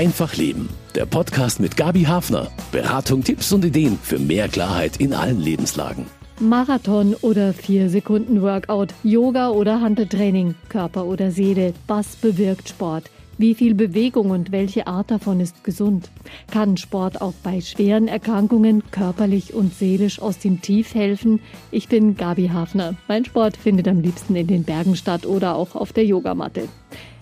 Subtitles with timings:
[0.00, 0.70] Einfach Leben.
[0.94, 2.50] Der Podcast mit Gabi Hafner.
[2.72, 6.06] Beratung, Tipps und Ideen für mehr Klarheit in allen Lebenslagen.
[6.38, 13.10] Marathon oder 4 Sekunden Workout, Yoga oder Handeltraining, Körper oder Seele, was bewirkt Sport?
[13.36, 16.08] Wie viel Bewegung und welche Art davon ist gesund?
[16.50, 21.40] Kann Sport auch bei schweren Erkrankungen körperlich und seelisch aus dem Tief helfen?
[21.70, 22.94] Ich bin Gabi Hafner.
[23.06, 26.68] Mein Sport findet am liebsten in den Bergen statt oder auch auf der Yogamatte.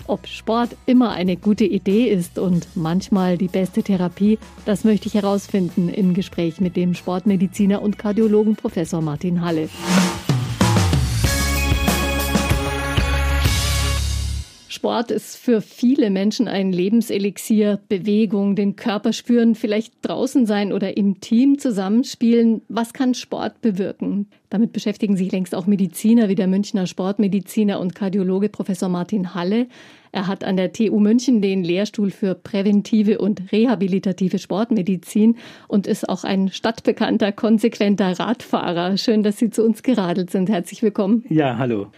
[0.08, 5.12] Ob Sport immer eine gute Idee ist und manchmal die beste Therapie, das möchte ich
[5.12, 9.68] herausfinden im Gespräch mit dem Sportmediziner und Kardiologen Professor Martin Halle.
[14.78, 17.80] Sport ist für viele Menschen ein Lebenselixier.
[17.88, 22.62] Bewegung, den Körper spüren, vielleicht draußen sein oder im Team zusammenspielen.
[22.68, 24.28] Was kann Sport bewirken?
[24.50, 29.66] Damit beschäftigen sich längst auch Mediziner wie der Münchner Sportmediziner und Kardiologe Professor Martin Halle.
[30.12, 36.08] Er hat an der TU München den Lehrstuhl für präventive und rehabilitative Sportmedizin und ist
[36.08, 38.96] auch ein stadtbekannter, konsequenter Radfahrer.
[38.96, 40.48] Schön, dass Sie zu uns geradelt sind.
[40.48, 41.24] Herzlich willkommen.
[41.28, 41.88] Ja, hallo.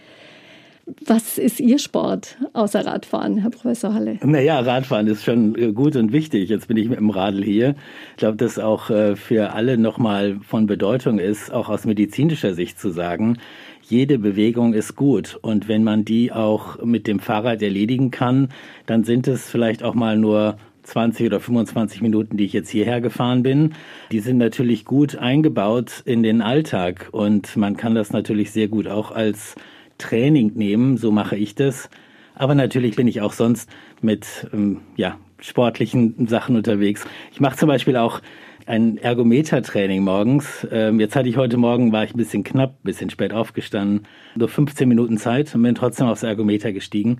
[1.05, 4.17] Was ist Ihr Sport außer Radfahren, Herr Professor Halle?
[4.23, 6.49] Naja, Radfahren ist schon äh, gut und wichtig.
[6.49, 7.75] Jetzt bin ich mit dem Radl hier.
[8.11, 12.79] Ich glaube, dass auch äh, für alle nochmal von Bedeutung ist, auch aus medizinischer Sicht
[12.79, 13.37] zu sagen,
[13.83, 15.37] jede Bewegung ist gut.
[15.41, 18.49] Und wenn man die auch mit dem Fahrrad erledigen kann,
[18.85, 23.01] dann sind es vielleicht auch mal nur 20 oder 25 Minuten, die ich jetzt hierher
[23.01, 23.73] gefahren bin,
[24.11, 28.87] die sind natürlich gut eingebaut in den Alltag und man kann das natürlich sehr gut
[28.87, 29.55] auch als
[30.01, 31.89] Training nehmen, so mache ich das.
[32.35, 33.69] Aber natürlich bin ich auch sonst
[34.01, 37.05] mit ähm, ja, sportlichen Sachen unterwegs.
[37.31, 38.21] Ich mache zum Beispiel auch
[38.65, 40.67] ein Ergometer-Training morgens.
[40.71, 44.07] Ähm, jetzt hatte ich heute Morgen, war ich ein bisschen knapp, ein bisschen spät aufgestanden,
[44.35, 47.17] nur 15 Minuten Zeit und bin trotzdem aufs Ergometer gestiegen.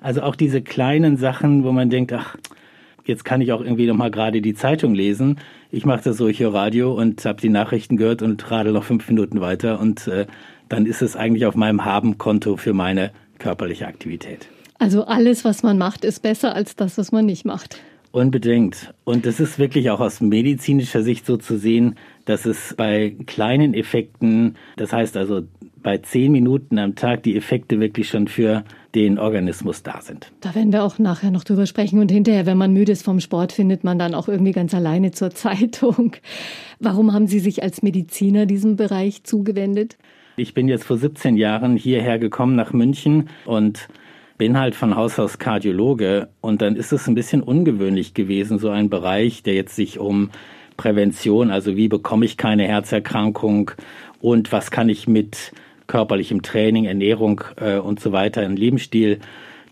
[0.00, 2.36] Also auch diese kleinen Sachen, wo man denkt, ach,
[3.04, 5.38] jetzt kann ich auch irgendwie noch mal gerade die Zeitung lesen.
[5.70, 8.84] Ich mache das so, ich höre Radio und habe die Nachrichten gehört und radel noch
[8.84, 10.26] fünf Minuten weiter und äh,
[10.74, 14.48] dann ist es eigentlich auf meinem Haben-Konto für meine körperliche Aktivität.
[14.80, 17.78] Also alles, was man macht, ist besser als das, was man nicht macht.
[18.10, 18.92] Unbedingt.
[19.04, 23.72] Und das ist wirklich auch aus medizinischer Sicht so zu sehen, dass es bei kleinen
[23.72, 25.42] Effekten, das heißt also
[25.80, 28.64] bei zehn Minuten am Tag, die Effekte wirklich schon für
[28.96, 30.32] den Organismus da sind.
[30.40, 32.00] Da werden wir auch nachher noch drüber sprechen.
[32.00, 35.12] Und hinterher, wenn man müde ist vom Sport, findet man dann auch irgendwie ganz alleine
[35.12, 36.16] zur Zeitung.
[36.80, 39.98] Warum haben Sie sich als Mediziner diesem Bereich zugewendet?
[40.36, 43.88] Ich bin jetzt vor 17 Jahren hierher gekommen nach München und
[44.36, 48.70] bin halt von Haus aus Kardiologe und dann ist es ein bisschen ungewöhnlich gewesen, so
[48.70, 50.30] ein Bereich, der jetzt sich um
[50.76, 53.70] Prävention, also wie bekomme ich keine Herzerkrankung
[54.20, 55.52] und was kann ich mit
[55.86, 59.20] körperlichem Training, Ernährung äh, und so weiter, ein Lebensstil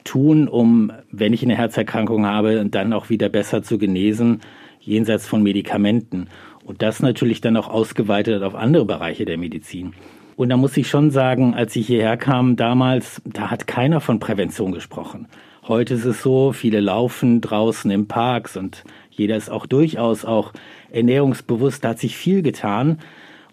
[0.04, 4.42] tun, um, wenn ich eine Herzerkrankung habe, dann auch wieder besser zu genesen,
[4.78, 6.28] jenseits von Medikamenten.
[6.64, 9.94] Und das natürlich dann auch ausgeweitet auf andere Bereiche der Medizin.
[10.36, 14.18] Und da muss ich schon sagen, als ich hierher kam damals, da hat keiner von
[14.18, 15.28] Prävention gesprochen.
[15.68, 20.52] Heute ist es so, viele laufen draußen im Parks und jeder ist auch durchaus auch
[20.90, 22.98] ernährungsbewusst, da hat sich viel getan.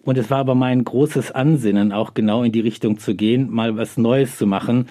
[0.02, 3.76] Und es war aber mein großes Ansinnen, auch genau in die Richtung zu gehen, mal
[3.76, 4.86] was Neues zu machen,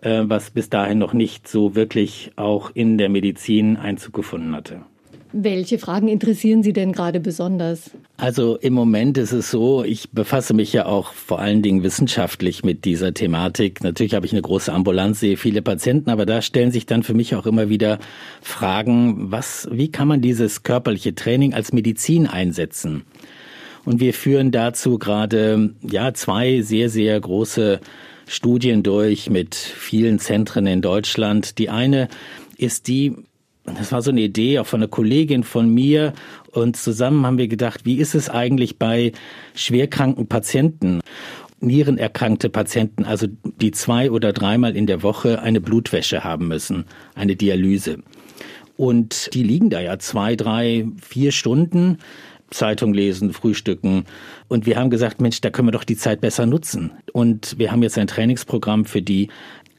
[0.00, 4.82] äh, was bis dahin noch nicht so wirklich auch in der Medizin Einzug gefunden hatte.
[5.32, 7.90] Welche Fragen interessieren Sie denn gerade besonders?
[8.18, 12.64] Also im Moment ist es so, ich befasse mich ja auch vor allen Dingen wissenschaftlich
[12.64, 13.82] mit dieser Thematik.
[13.82, 17.14] Natürlich habe ich eine große Ambulanz, sehe viele Patienten, aber da stellen sich dann für
[17.14, 17.98] mich auch immer wieder
[18.42, 23.04] Fragen, was, wie kann man dieses körperliche Training als Medizin einsetzen?
[23.84, 27.80] Und wir führen dazu gerade, ja, zwei sehr, sehr große
[28.26, 31.58] Studien durch mit vielen Zentren in Deutschland.
[31.58, 32.08] Die eine
[32.56, 33.16] ist die,
[33.64, 36.12] das war so eine Idee auch von einer Kollegin von mir
[36.50, 39.12] und zusammen haben wir gedacht, wie ist es eigentlich bei
[39.54, 41.00] schwerkranken Patienten?
[41.60, 43.28] Nierenerkrankte Patienten, also
[43.60, 47.98] die zwei oder dreimal in der Woche eine Blutwäsche haben müssen, eine Dialyse.
[48.76, 51.98] Und die liegen da ja zwei, drei, vier Stunden,
[52.50, 54.04] Zeitung lesen, frühstücken.
[54.48, 56.92] Und wir haben gesagt, Mensch, da können wir doch die Zeit besser nutzen.
[57.12, 59.28] Und wir haben jetzt ein Trainingsprogramm für die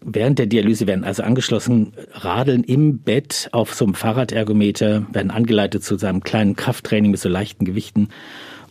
[0.06, 5.84] Während der Dialyse werden also angeschlossen Radeln im Bett auf so einem Fahrradergometer, werden angeleitet
[5.84, 8.10] zu seinem kleinen Krafttraining mit so leichten Gewichten.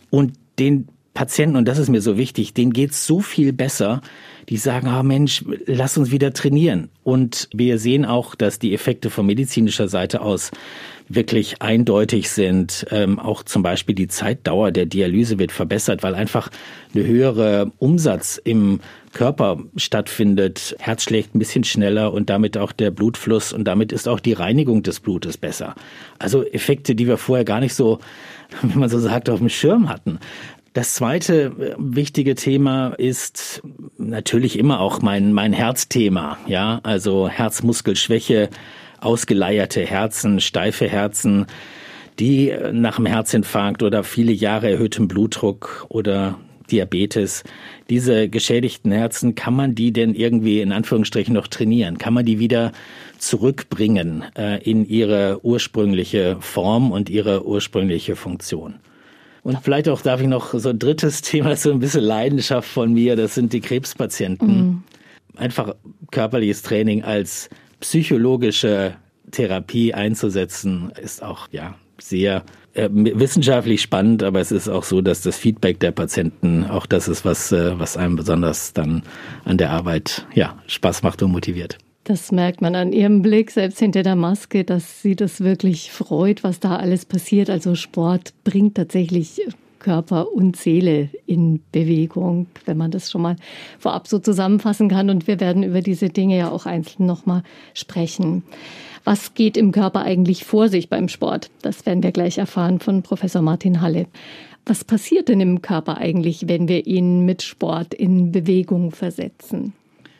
[0.09, 4.01] Und den Patienten, und das ist mir so wichtig, denen geht's so viel besser,
[4.49, 6.89] die sagen, ah oh Mensch, lass uns wieder trainieren.
[7.03, 10.51] Und wir sehen auch, dass die Effekte von medizinischer Seite aus
[11.15, 12.85] wirklich eindeutig sind.
[12.91, 16.49] Ähm, auch zum Beispiel die Zeitdauer der Dialyse wird verbessert, weil einfach
[16.93, 18.79] eine höhere Umsatz im
[19.13, 20.75] Körper stattfindet.
[20.79, 24.33] Herz schlägt ein bisschen schneller und damit auch der Blutfluss und damit ist auch die
[24.33, 25.75] Reinigung des Blutes besser.
[26.19, 27.99] Also Effekte, die wir vorher gar nicht so,
[28.61, 30.19] wie man so sagt, auf dem Schirm hatten.
[30.73, 33.61] Das zweite äh, wichtige Thema ist
[33.97, 36.37] natürlich immer auch mein, mein Herzthema.
[36.47, 38.49] Ja, also Herzmuskelschwäche,
[39.03, 41.45] ausgeleierte Herzen, steife Herzen,
[42.19, 46.37] die nach einem Herzinfarkt oder viele Jahre erhöhtem Blutdruck oder
[46.71, 47.43] Diabetes,
[47.89, 51.97] diese geschädigten Herzen, kann man die denn irgendwie in Anführungsstrichen noch trainieren?
[51.97, 52.71] Kann man die wieder
[53.17, 58.75] zurückbringen äh, in ihre ursprüngliche Form und ihre ursprüngliche Funktion?
[59.43, 62.93] Und vielleicht auch darf ich noch so ein drittes Thema, so ein bisschen Leidenschaft von
[62.93, 64.57] mir, das sind die Krebspatienten.
[64.57, 64.83] Mhm.
[65.35, 65.75] Einfach
[66.11, 67.49] körperliches Training als
[67.83, 68.95] psychologische
[69.31, 72.43] Therapie einzusetzen, ist auch ja sehr
[72.73, 77.09] äh, wissenschaftlich spannend, aber es ist auch so, dass das Feedback der Patienten auch das
[77.09, 79.03] ist, was, äh, was einem besonders dann
[79.43, 81.77] an der Arbeit ja, Spaß macht und motiviert.
[82.05, 86.43] Das merkt man an ihrem Blick, selbst hinter der Maske, dass sie das wirklich freut,
[86.43, 87.49] was da alles passiert.
[87.49, 89.41] Also Sport bringt tatsächlich
[89.83, 93.35] Körper und Seele in Bewegung, wenn man das schon mal
[93.77, 95.11] vorab so zusammenfassen kann.
[95.11, 97.43] Und wir werden über diese Dinge ja auch einzeln nochmal
[97.75, 98.41] sprechen.
[99.03, 101.51] Was geht im Körper eigentlich vor sich beim Sport?
[101.61, 104.07] Das werden wir gleich erfahren von Professor Martin Halle.
[104.65, 109.73] Was passiert denn im Körper eigentlich, wenn wir ihn mit Sport in Bewegung versetzen?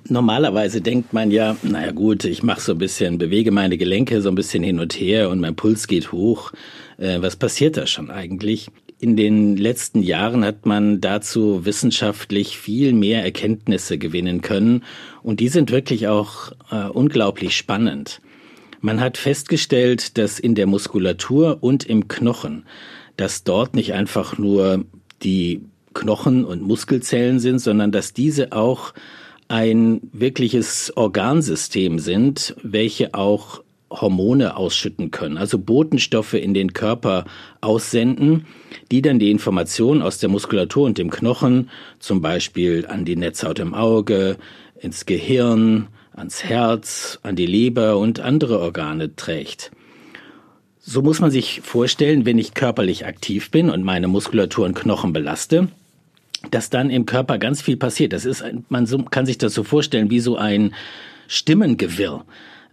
[0.09, 4.27] Normalerweise denkt man ja, naja gut, ich mache so ein bisschen, bewege meine Gelenke so
[4.27, 6.51] ein bisschen hin und her und mein Puls geht hoch.
[6.97, 8.67] Äh, was passiert da schon eigentlich?
[9.03, 14.85] In den letzten Jahren hat man dazu wissenschaftlich viel mehr Erkenntnisse gewinnen können
[15.21, 18.21] und die sind wirklich auch äh, unglaublich spannend.
[18.79, 22.63] Man hat festgestellt, dass in der Muskulatur und im Knochen,
[23.17, 24.85] dass dort nicht einfach nur
[25.21, 25.59] die
[25.93, 28.93] Knochen und Muskelzellen sind, sondern dass diese auch
[29.49, 33.63] ein wirkliches Organsystem sind, welche auch
[34.01, 37.25] Hormone ausschütten können, also Botenstoffe in den Körper
[37.61, 38.45] aussenden,
[38.91, 41.69] die dann die Informationen aus der Muskulatur und dem Knochen,
[41.99, 44.37] zum Beispiel an die Netzhaut im Auge,
[44.79, 49.71] ins Gehirn, ans Herz, an die Leber und andere Organe trägt.
[50.79, 55.13] So muss man sich vorstellen, wenn ich körperlich aktiv bin und meine Muskulatur und Knochen
[55.13, 55.69] belaste,
[56.51, 58.11] dass dann im Körper ganz viel passiert.
[58.11, 60.73] Das ist, man kann sich das so vorstellen wie so ein
[61.27, 62.25] Stimmengewirr.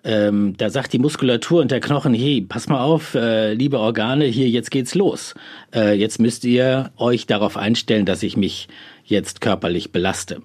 [0.03, 4.25] Ähm, da sagt die Muskulatur und der Knochen, hey, pass mal auf, äh, liebe Organe,
[4.25, 5.35] hier, jetzt geht's los.
[5.75, 8.69] Äh, jetzt müsst ihr euch darauf einstellen, dass ich mich
[9.05, 10.41] jetzt körperlich belaste.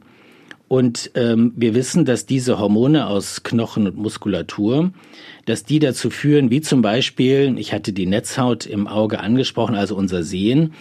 [0.68, 4.92] Und ähm, wir wissen, dass diese Hormone aus Knochen und Muskulatur,
[5.46, 9.96] dass die dazu führen, wie zum Beispiel, ich hatte die Netzhaut im Auge angesprochen, also
[9.96, 10.74] unser Sehen,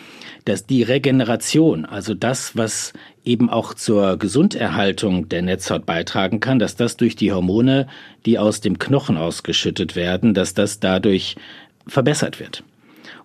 [0.44, 2.93] dass die Regeneration, also das, was
[3.25, 7.87] eben auch zur Gesunderhaltung der Netzhaut beitragen kann, dass das durch die Hormone,
[8.26, 11.37] die aus dem Knochen ausgeschüttet werden, dass das dadurch
[11.87, 12.62] verbessert wird.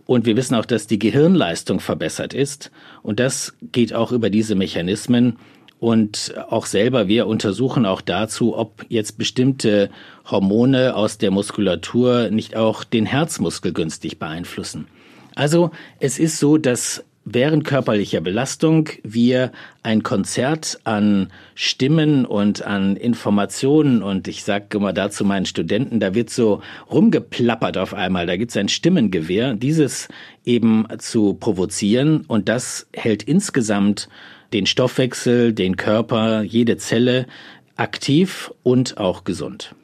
[0.06, 2.72] Und wir wissen auch, dass die Gehirnleistung verbessert ist.
[3.04, 5.38] Und das geht auch über diese Mechanismen,
[5.80, 9.90] und auch selber, wir untersuchen auch dazu, ob jetzt bestimmte
[10.30, 14.88] Hormone aus der Muskulatur nicht auch den Herzmuskel günstig beeinflussen.
[15.36, 15.72] Also
[16.02, 19.52] es ist so, dass während körperlicher Belastung wir
[19.84, 26.14] ein Konzert an Stimmen und an Informationen und ich sage immer dazu meinen Studenten, da
[26.16, 26.62] wird so
[26.92, 30.08] rumgeplappert auf einmal, da gibt's ein Stimmengewehr, dieses
[30.46, 34.10] eben zu provozieren und das hält insgesamt
[34.54, 37.28] den Stoffwechsel, den Körper, jede Zelle
[37.76, 39.76] aktiv und auch gesund.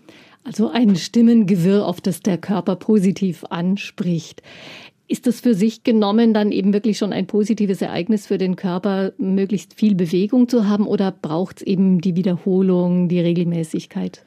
[0.44, 4.44] Also ein Stimmengewirr, auf das der Körper positiv anspricht.
[5.08, 9.14] Ist das für sich genommen dann eben wirklich schon ein positives Ereignis für den Körper,
[9.18, 14.26] möglichst viel Bewegung zu haben oder braucht es eben die Wiederholung, die Regelmäßigkeit?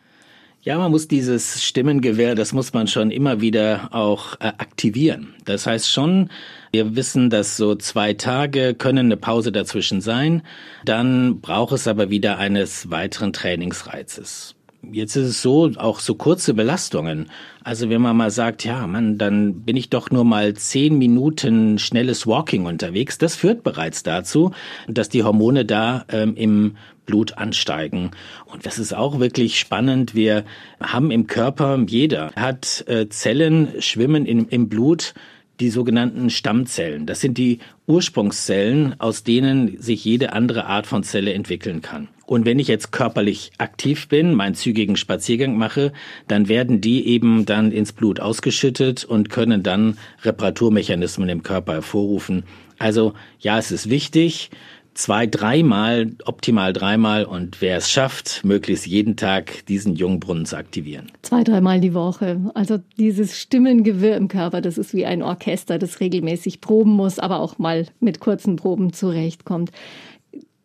[0.62, 5.34] Ja, man muss dieses Stimmengewehr, das muss man schon immer wieder auch äh, aktivieren.
[5.44, 6.30] Das heißt schon,
[6.72, 10.42] wir wissen, dass so zwei Tage können eine Pause dazwischen sein.
[10.84, 14.57] Dann braucht es aber wieder eines weiteren Trainingsreizes.
[14.82, 17.30] Jetzt ist es so, auch so kurze Belastungen.
[17.64, 21.78] Also wenn man mal sagt, ja, man, dann bin ich doch nur mal zehn Minuten
[21.78, 23.18] schnelles Walking unterwegs.
[23.18, 24.52] Das führt bereits dazu,
[24.86, 28.12] dass die Hormone da ähm, im Blut ansteigen.
[28.46, 30.14] Und das ist auch wirklich spannend.
[30.14, 30.44] Wir
[30.80, 35.14] haben im Körper, jeder hat äh, Zellen schwimmen in, im Blut,
[35.60, 37.06] die sogenannten Stammzellen.
[37.06, 42.08] Das sind die Ursprungszellen, aus denen sich jede andere Art von Zelle entwickeln kann.
[42.26, 45.92] Und wenn ich jetzt körperlich aktiv bin, meinen zügigen Spaziergang mache,
[46.26, 52.44] dann werden die eben dann ins Blut ausgeschüttet und können dann Reparaturmechanismen im Körper hervorrufen.
[52.78, 54.50] Also ja, es ist wichtig,
[54.98, 61.12] zwei, dreimal, optimal dreimal und wer es schafft, möglichst jeden Tag diesen Jungbrunnen zu aktivieren.
[61.22, 62.40] Zwei, dreimal die Woche.
[62.54, 67.38] Also dieses Stimmengewirr im Körper, das ist wie ein Orchester, das regelmäßig proben muss, aber
[67.38, 69.70] auch mal mit kurzen Proben zurechtkommt.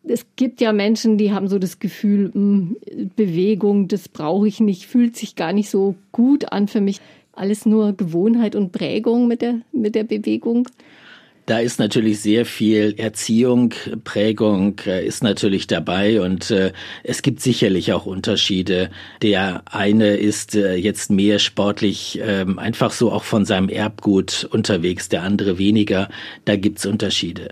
[0.02, 2.76] Es gibt ja Menschen, die haben so das Gefühl, hm,
[3.14, 7.00] Bewegung, das brauche ich nicht, fühlt sich gar nicht so gut an für mich.
[7.32, 10.68] Alles nur Gewohnheit und Prägung mit der, mit der Bewegung.
[11.46, 16.72] Da ist natürlich sehr viel Erziehung, Prägung äh, ist natürlich dabei und äh,
[17.02, 18.88] es gibt sicherlich auch Unterschiede.
[19.20, 25.10] Der eine ist äh, jetzt mehr sportlich ähm, einfach so auch von seinem Erbgut unterwegs,
[25.10, 26.08] der andere weniger.
[26.46, 27.50] Da gibt's Unterschiede.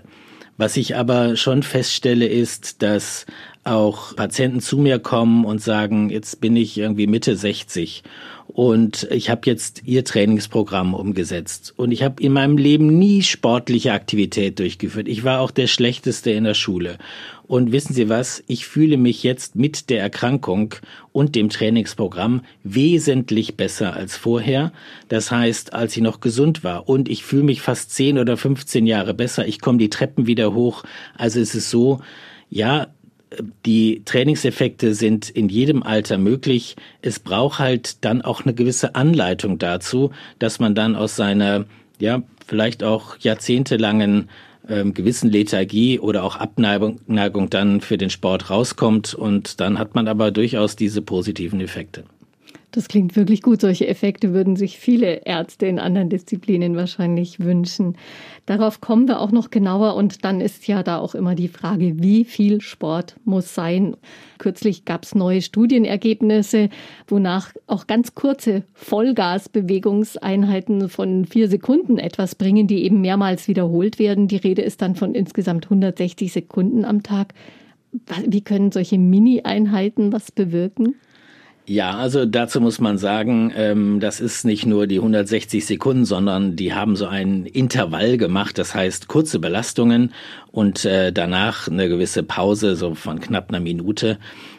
[0.57, 3.27] Was ich aber schon feststelle, ist, dass
[3.63, 8.03] auch Patienten zu mir kommen und sagen, jetzt bin ich irgendwie Mitte 60
[8.53, 13.93] und ich habe jetzt ihr Trainingsprogramm umgesetzt und ich habe in meinem Leben nie sportliche
[13.93, 15.07] Aktivität durchgeführt.
[15.07, 16.99] Ich war auch der schlechteste in der Schule.
[17.47, 18.43] Und wissen Sie was?
[18.47, 20.75] Ich fühle mich jetzt mit der Erkrankung
[21.11, 24.71] und dem Trainingsprogramm wesentlich besser als vorher.
[25.09, 26.87] Das heißt, als ich noch gesund war.
[26.87, 29.47] Und ich fühle mich fast 10 oder 15 Jahre besser.
[29.47, 30.83] Ich komme die Treppen wieder hoch.
[31.17, 32.01] Also es ist so,
[32.49, 32.87] ja,
[33.65, 36.75] die Trainingseffekte sind in jedem Alter möglich.
[37.01, 41.65] Es braucht halt dann auch eine gewisse Anleitung dazu, dass man dann aus seiner,
[41.99, 44.29] ja, vielleicht auch jahrzehntelangen
[44.67, 49.95] ähm, gewissen Lethargie oder auch Abneigung Neigung dann für den Sport rauskommt und dann hat
[49.95, 52.03] man aber durchaus diese positiven Effekte.
[52.73, 53.61] Das klingt wirklich gut.
[53.61, 57.95] Solche Effekte würden sich viele Ärzte in anderen Disziplinen wahrscheinlich wünschen.
[58.47, 62.01] Darauf kommen wir auch noch genauer und dann ist ja da auch immer die Frage,
[62.01, 63.95] wie viel Sport muss sein.
[64.39, 66.69] Kürzlich gab es neue Studienergebnisse,
[67.07, 74.27] wonach auch ganz kurze Vollgasbewegungseinheiten von vier Sekunden etwas bringen, die eben mehrmals wiederholt werden.
[74.27, 77.35] Die Rede ist dann von insgesamt 160 Sekunden am Tag.
[78.25, 80.95] Wie können solche Mini-Einheiten was bewirken?
[81.65, 86.57] Ja, also dazu muss man sagen, ähm, das ist nicht nur die 160 Sekunden, sondern
[86.57, 90.11] die haben so ein Intervall gemacht, das heißt kurze Belastungen
[90.51, 94.17] und äh, danach eine gewisse Pause, so von knapp einer Minute.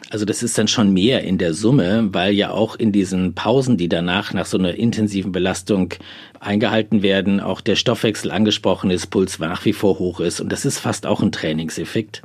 [0.09, 3.77] Also das ist dann schon mehr in der Summe, weil ja auch in diesen Pausen,
[3.77, 5.93] die danach nach so einer intensiven Belastung
[6.39, 10.65] eingehalten werden, auch der Stoffwechsel angesprochen ist, Puls nach wie vor hoch ist und das
[10.65, 12.23] ist fast auch ein Trainingseffekt.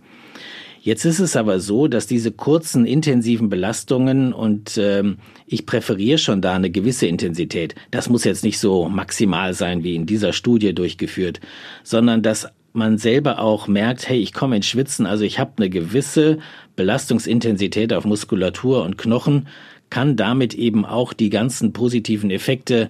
[0.83, 6.41] Jetzt ist es aber so, dass diese kurzen, intensiven Belastungen und ähm, ich präferiere schon
[6.41, 7.75] da eine gewisse Intensität.
[7.91, 11.41] Das muss jetzt nicht so maximal sein wie in dieser Studie durchgeführt,
[11.83, 15.69] sondern dass man selber auch merkt, hey, ich komme ins Schwitzen, also ich habe eine
[15.69, 16.39] gewisse
[16.77, 19.49] Belastungsintensität auf Muskulatur und Knochen,
[19.91, 22.89] kann damit eben auch die ganzen positiven Effekte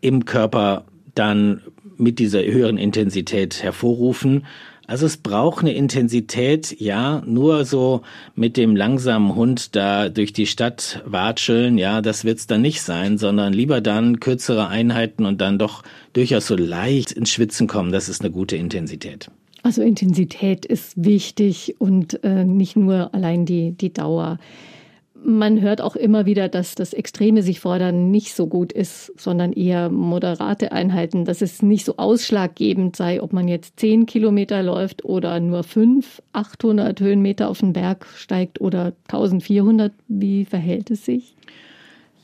[0.00, 0.84] im Körper
[1.14, 1.60] dann
[1.96, 4.46] mit dieser höheren Intensität hervorrufen.
[4.90, 8.02] Also es braucht eine Intensität, ja, nur so
[8.34, 13.16] mit dem langsamen Hund da durch die Stadt watscheln, ja, das wird's dann nicht sein,
[13.16, 18.08] sondern lieber dann kürzere Einheiten und dann doch durchaus so leicht ins Schwitzen kommen, das
[18.08, 19.30] ist eine gute Intensität.
[19.62, 24.38] Also Intensität ist wichtig und äh, nicht nur allein die, die Dauer.
[25.22, 29.52] Man hört auch immer wieder, dass das Extreme sich fordern nicht so gut ist, sondern
[29.52, 35.04] eher moderate Einheiten, dass es nicht so ausschlaggebend sei, ob man jetzt zehn Kilometer läuft
[35.04, 39.92] oder nur fünf, 800 Höhenmeter auf den Berg steigt oder 1400.
[40.08, 41.36] Wie verhält es sich?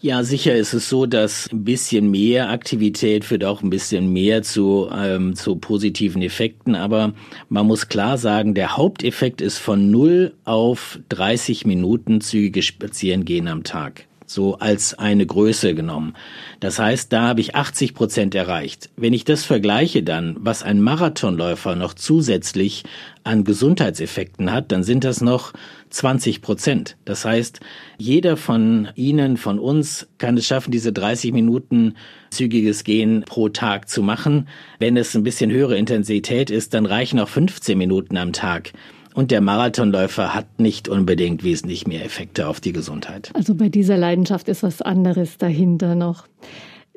[0.03, 4.43] Ja, sicher ist es so, dass ein bisschen mehr Aktivität führt auch ein bisschen mehr
[4.43, 6.75] zu, ähm, zu positiven Effekten.
[6.75, 7.15] Aber
[7.49, 13.65] man muss klar sagen, der Haupteffekt ist von 0 auf 30 Minuten zügige Spazierengehen am
[13.65, 16.15] Tag so als eine Größe genommen.
[16.61, 18.91] Das heißt, da habe ich 80 Prozent erreicht.
[18.97, 22.85] Wenn ich das vergleiche dann, was ein Marathonläufer noch zusätzlich
[23.25, 25.53] an Gesundheitseffekten hat, dann sind das noch
[25.91, 26.97] 20 Prozent.
[27.05, 27.61] Das heißt,
[27.99, 31.95] jeder von Ihnen, von uns kann es schaffen, diese 30 Minuten
[32.31, 34.49] zügiges Gehen pro Tag zu machen.
[34.79, 38.73] Wenn es ein bisschen höhere Intensität ist, dann reichen auch 15 Minuten am Tag.
[39.17, 43.31] Und der Marathonläufer hat nicht unbedingt wesentlich mehr Effekte auf die Gesundheit.
[43.33, 46.27] Also bei dieser Leidenschaft ist was anderes dahinter noch.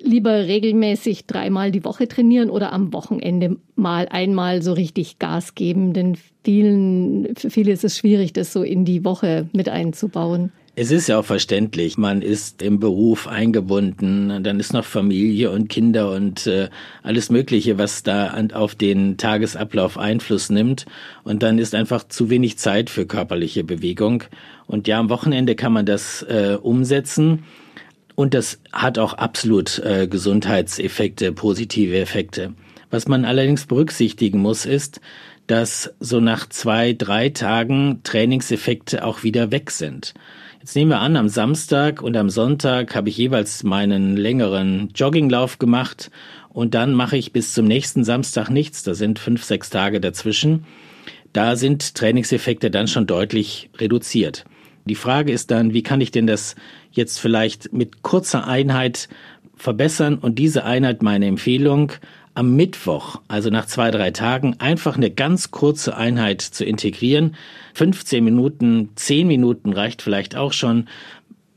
[0.01, 5.93] Lieber regelmäßig dreimal die Woche trainieren oder am Wochenende mal einmal so richtig Gas geben,
[5.93, 6.17] denn
[6.49, 10.51] vielen, für viele ist es schwierig, das so in die Woche mit einzubauen.
[10.75, 11.97] Es ist ja auch verständlich.
[11.99, 16.69] Man ist im Beruf eingebunden, dann ist noch Familie und Kinder und äh,
[17.03, 20.87] alles Mögliche, was da auf den Tagesablauf Einfluss nimmt.
[21.23, 24.23] Und dann ist einfach zu wenig Zeit für körperliche Bewegung.
[24.65, 27.43] Und ja, am Wochenende kann man das äh, umsetzen.
[28.15, 32.53] Und das hat auch absolut äh, Gesundheitseffekte, positive Effekte.
[32.89, 34.99] Was man allerdings berücksichtigen muss, ist,
[35.49, 40.13] dass so nach zwei, drei Tagen Trainingseffekte auch wieder weg sind.
[40.59, 45.57] Jetzt nehmen wir an, am Samstag und am Sonntag habe ich jeweils meinen längeren Jogginglauf
[45.57, 46.11] gemacht
[46.49, 48.83] und dann mache ich bis zum nächsten Samstag nichts.
[48.83, 50.65] Da sind fünf, sechs Tage dazwischen.
[51.33, 54.45] Da sind Trainingseffekte dann schon deutlich reduziert.
[54.85, 56.55] Die Frage ist dann, wie kann ich denn das
[56.91, 59.09] jetzt vielleicht mit kurzer Einheit
[59.55, 61.93] verbessern und diese Einheit meine Empfehlung
[62.39, 67.35] am Mittwoch, also nach zwei, drei Tagen, einfach eine ganz kurze Einheit zu integrieren.
[67.73, 70.87] 15 Minuten, 10 Minuten reicht vielleicht auch schon.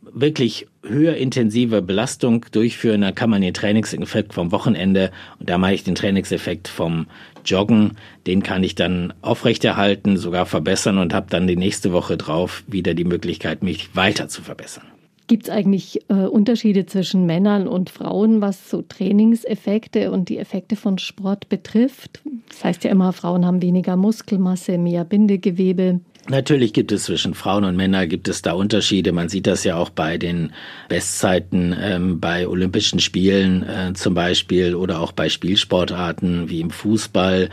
[0.03, 5.75] Wirklich höher intensive Belastung durchführen, dann kann man den Trainingseffekt vom Wochenende und da mache
[5.75, 7.07] ich den Trainingseffekt vom
[7.45, 7.93] Joggen,
[8.27, 12.95] den kann ich dann aufrechterhalten, sogar verbessern und habe dann die nächste Woche drauf wieder
[12.95, 14.92] die Möglichkeit, mich weiter zu verbessern.
[15.27, 20.77] Gibt es eigentlich äh, Unterschiede zwischen Männern und Frauen, was so Trainingseffekte und die Effekte
[20.77, 22.23] von Sport betrifft?
[22.49, 26.01] Das heißt ja immer, Frauen haben weniger Muskelmasse, mehr Bindegewebe.
[26.29, 29.11] Natürlich gibt es zwischen Frauen und Männern gibt es da Unterschiede.
[29.11, 30.53] Man sieht das ja auch bei den
[30.89, 37.51] Bestzeiten ähm, bei Olympischen Spielen äh, zum Beispiel oder auch bei Spielsportarten wie im Fußball,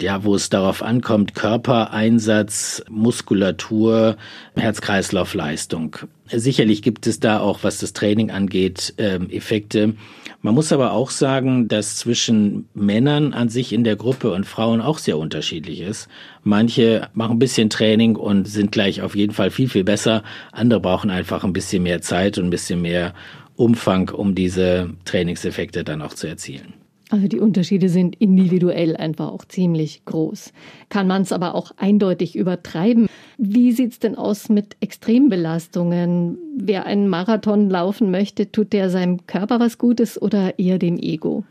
[0.00, 4.16] ja, wo es darauf ankommt, Körpereinsatz, Muskulatur,
[4.56, 5.96] Herz-Kreislauf-Leistung.
[6.30, 9.94] Sicherlich gibt es da auch, was das Training angeht, ähm, Effekte.
[10.40, 14.80] Man muss aber auch sagen, dass zwischen Männern an sich in der Gruppe und Frauen
[14.80, 16.08] auch sehr unterschiedlich ist.
[16.44, 20.22] Manche machen ein bisschen Training und sind gleich auf jeden Fall viel, viel besser.
[20.52, 23.14] Andere brauchen einfach ein bisschen mehr Zeit und ein bisschen mehr
[23.56, 26.74] Umfang, um diese Trainingseffekte dann auch zu erzielen.
[27.10, 30.52] Also die Unterschiede sind individuell einfach auch ziemlich groß.
[30.90, 33.08] Kann man es aber auch eindeutig übertreiben.
[33.38, 36.36] Wie sieht es denn aus mit Extrembelastungen?
[36.56, 41.44] Wer einen Marathon laufen möchte, tut der seinem Körper was Gutes oder eher dem Ego?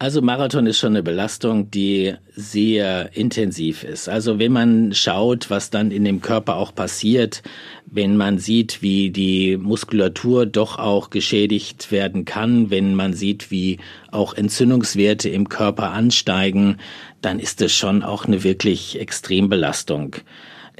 [0.00, 4.08] Also Marathon ist schon eine Belastung, die sehr intensiv ist.
[4.08, 7.42] Also wenn man schaut, was dann in dem Körper auch passiert,
[7.84, 13.78] wenn man sieht, wie die Muskulatur doch auch geschädigt werden kann, wenn man sieht, wie
[14.12, 16.76] auch Entzündungswerte im Körper ansteigen,
[17.20, 20.14] dann ist es schon auch eine wirklich Extrembelastung.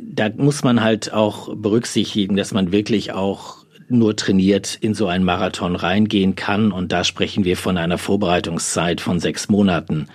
[0.00, 3.57] Da muss man halt auch berücksichtigen, dass man wirklich auch
[3.88, 6.72] nur trainiert in so einen Marathon reingehen kann.
[6.72, 10.08] Und da sprechen wir von einer Vorbereitungszeit von sechs Monaten.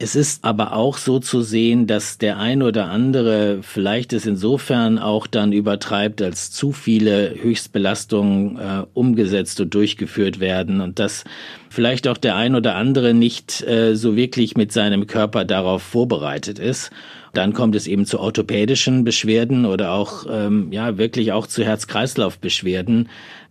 [0.00, 4.96] Es ist aber auch so zu sehen, dass der ein oder andere vielleicht es insofern
[5.00, 11.24] auch dann übertreibt, als zu viele Höchstbelastungen äh, umgesetzt und durchgeführt werden und dass
[11.68, 16.60] vielleicht auch der ein oder andere nicht äh, so wirklich mit seinem Körper darauf vorbereitet
[16.60, 16.92] ist.
[17.32, 23.08] Dann kommt es eben zu orthopädischen Beschwerden oder auch ähm, ja wirklich auch zu Herz-Kreislauf-Beschwerden,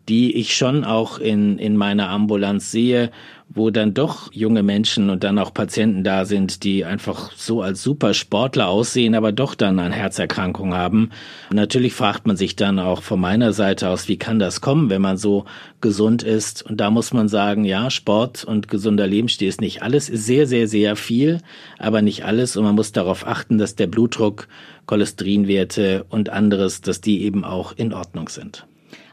[0.10, 3.12] die ich schon auch in, in meiner Ambulanz sehe,
[3.50, 7.82] wo dann doch junge Menschen und dann auch Patienten da sind, die einfach so als
[7.82, 11.12] Supersportler aussehen, aber doch dann eine Herzerkrankung haben.
[11.52, 15.02] natürlich fragt man sich dann auch von meiner Seite aus, wie kann das kommen, wenn
[15.02, 15.46] man so
[15.82, 16.62] gesund ist?
[16.64, 20.46] Und da muss man sagen, ja, Sport und gesunder Lebensstil ist nicht alles, ist sehr,
[20.46, 21.40] sehr, sehr viel,
[21.80, 22.58] aber nicht alles.
[22.58, 24.48] Und man muss darauf achten, dass der Blutdruck,
[24.86, 28.66] Cholesterinwerte und anderes, dass die eben auch in Ordnung sind.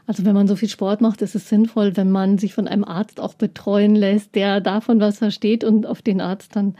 [0.07, 2.83] Also wenn man so viel Sport macht, ist es sinnvoll, wenn man sich von einem
[2.83, 6.75] Arzt auch betreuen lässt, der davon was versteht und auf den Arzt dann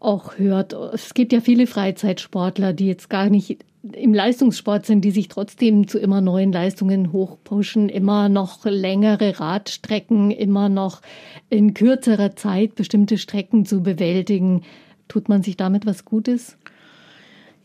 [0.00, 0.72] auch hört.
[0.92, 5.86] Es gibt ja viele Freizeitsportler, die jetzt gar nicht im Leistungssport sind, die sich trotzdem
[5.88, 11.02] zu immer neuen Leistungen hochpushen, immer noch längere Radstrecken, immer noch
[11.50, 14.62] in kürzerer Zeit bestimmte Strecken zu bewältigen.
[15.06, 16.56] Tut man sich damit was Gutes?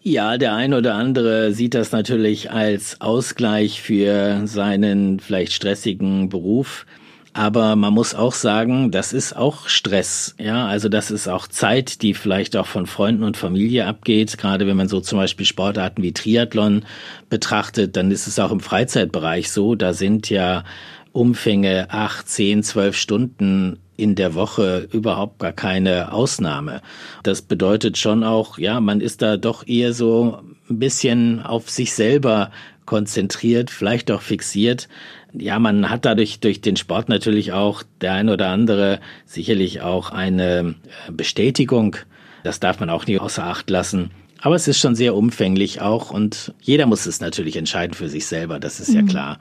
[0.02, 6.86] Ja, der ein oder andere sieht das natürlich als Ausgleich für seinen vielleicht stressigen Beruf.
[7.34, 10.36] Aber man muss auch sagen, das ist auch Stress.
[10.40, 14.38] Ja, also das ist auch Zeit, die vielleicht auch von Freunden und Familie abgeht.
[14.38, 16.86] Gerade wenn man so zum Beispiel Sportarten wie Triathlon
[17.30, 19.76] betrachtet, dann ist es auch im Freizeitbereich so.
[19.76, 20.64] Da sind ja
[21.12, 26.82] Umfänge acht, zehn, zwölf Stunden in der Woche überhaupt gar keine Ausnahme.
[27.24, 31.94] Das bedeutet schon auch, ja, man ist da doch eher so ein bisschen auf sich
[31.94, 32.52] selber
[32.86, 34.88] konzentriert, vielleicht auch fixiert.
[35.34, 40.12] Ja, man hat dadurch durch den Sport natürlich auch der ein oder andere sicherlich auch
[40.12, 40.76] eine
[41.08, 41.98] äh, Bestätigung.
[42.44, 44.10] Das darf man auch nicht außer Acht lassen.
[44.42, 48.26] Aber es ist schon sehr umfänglich auch und jeder muss es natürlich entscheiden für sich
[48.26, 49.08] selber, das ist ja mhm.
[49.08, 49.40] klar.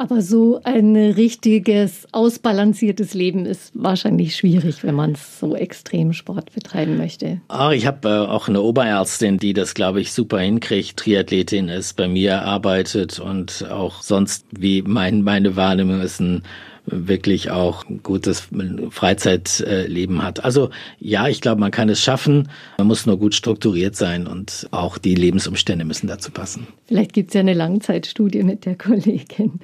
[0.00, 6.96] Aber so ein richtiges, ausbalanciertes Leben ist wahrscheinlich schwierig, wenn man so extrem Sport betreiben
[6.96, 7.42] möchte.
[7.50, 10.96] Oh, ich habe äh, auch eine Oberärztin, die das, glaube ich, super hinkriegt.
[10.96, 16.44] Triathletin ist, bei mir arbeitet und auch sonst, wie mein, meine Wahrnehmung ist, ein
[16.90, 18.48] wirklich auch ein gutes
[18.90, 20.44] Freizeitleben hat.
[20.44, 22.48] Also ja, ich glaube, man kann es schaffen.
[22.78, 26.66] Man muss nur gut strukturiert sein und auch die Lebensumstände müssen dazu passen.
[26.86, 29.60] Vielleicht gibt es ja eine Langzeitstudie mit der Kollegin.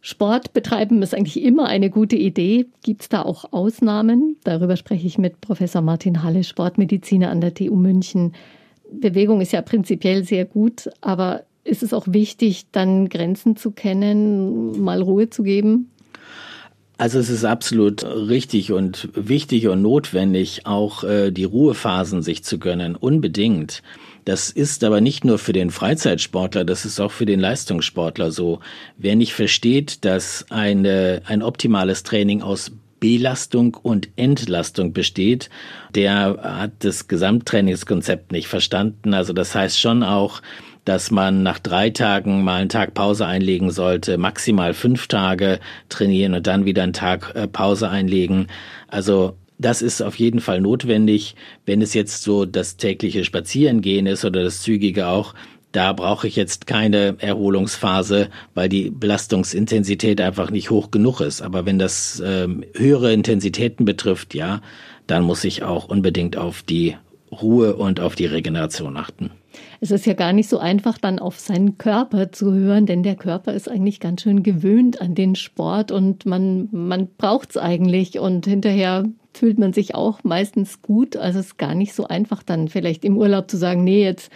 [0.00, 2.66] Sport betreiben ist eigentlich immer eine gute Idee.
[2.82, 4.36] Gibt es da auch Ausnahmen?
[4.44, 8.32] Darüber spreche ich mit Professor Martin Halle, Sportmediziner an der TU München.
[8.90, 14.82] Bewegung ist ja prinzipiell sehr gut, aber ist es auch wichtig, dann Grenzen zu kennen,
[14.82, 15.90] mal Ruhe zu geben?
[16.98, 22.58] Also es ist absolut richtig und wichtig und notwendig, auch äh, die Ruhephasen sich zu
[22.58, 23.84] gönnen, unbedingt.
[24.24, 28.58] Das ist aber nicht nur für den Freizeitsportler, das ist auch für den Leistungssportler so.
[28.96, 35.50] Wer nicht versteht, dass eine, ein optimales Training aus Belastung und Entlastung besteht,
[35.94, 39.14] der hat das Gesamttrainingskonzept nicht verstanden.
[39.14, 40.42] Also das heißt schon auch,
[40.88, 46.32] dass man nach drei Tagen mal einen Tag Pause einlegen sollte, maximal fünf Tage trainieren
[46.32, 48.46] und dann wieder einen Tag äh, Pause einlegen.
[48.86, 51.36] Also das ist auf jeden Fall notwendig.
[51.66, 55.34] Wenn es jetzt so das tägliche Spazierengehen ist oder das zügige auch,
[55.72, 61.42] da brauche ich jetzt keine Erholungsphase, weil die Belastungsintensität einfach nicht hoch genug ist.
[61.42, 64.62] Aber wenn das ähm, höhere Intensitäten betrifft, ja,
[65.06, 66.96] dann muss ich auch unbedingt auf die
[67.30, 69.32] Ruhe und auf die Regeneration achten.
[69.80, 73.14] Es ist ja gar nicht so einfach, dann auf seinen Körper zu hören, denn der
[73.14, 78.18] Körper ist eigentlich ganz schön gewöhnt an den Sport und man, man braucht es eigentlich
[78.18, 81.16] und hinterher fühlt man sich auch meistens gut.
[81.16, 84.32] Also es ist gar nicht so einfach, dann vielleicht im Urlaub zu sagen, nee, jetzt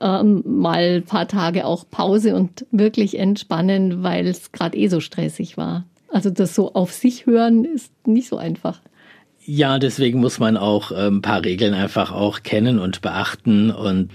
[0.00, 5.00] ähm, mal ein paar Tage auch Pause und wirklich entspannen, weil es gerade eh so
[5.00, 5.84] stressig war.
[6.08, 8.80] Also das so auf sich hören ist nicht so einfach.
[9.44, 14.10] Ja, deswegen muss man auch ein paar Regeln einfach auch kennen und beachten und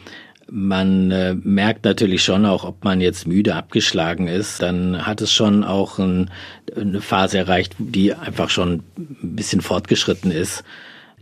[0.49, 5.31] man äh, merkt natürlich schon auch, ob man jetzt müde abgeschlagen ist, dann hat es
[5.31, 6.29] schon auch ein,
[6.75, 10.63] eine Phase erreicht, die einfach schon ein bisschen fortgeschritten ist.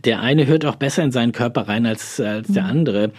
[0.04, 2.70] Der eine hört auch besser in seinen Körper rein als, als der mhm.
[2.70, 3.12] andere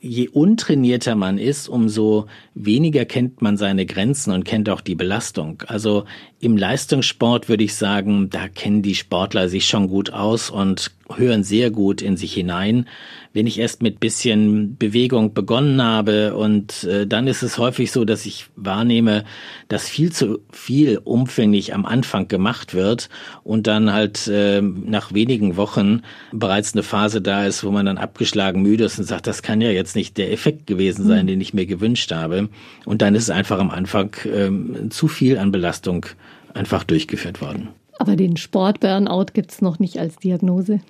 [0.00, 5.62] je untrainierter man ist, umso weniger kennt man seine Grenzen und kennt auch die Belastung.
[5.66, 6.04] Also
[6.40, 11.44] im Leistungssport würde ich sagen, da kennen die Sportler sich schon gut aus und hören
[11.44, 12.88] sehr gut in sich hinein.
[13.32, 18.04] Wenn ich erst mit bisschen Bewegung begonnen habe und äh, dann ist es häufig so,
[18.04, 19.24] dass ich wahrnehme,
[19.68, 23.08] dass viel zu viel umfänglich am Anfang gemacht wird
[23.42, 27.98] und dann halt äh, nach wenigen Wochen bereits eine Phase da ist, wo man dann
[27.98, 31.28] abgeschlagen müde ist und sagt, das kann ja jetzt nicht der Effekt gewesen sein, mhm.
[31.28, 32.48] den ich mir gewünscht habe.
[32.84, 36.06] Und dann ist es einfach am Anfang ähm, zu viel an Belastung
[36.54, 37.68] einfach durchgeführt worden.
[37.98, 40.80] Aber den Sport-Burnout gibt es noch nicht als Diagnose?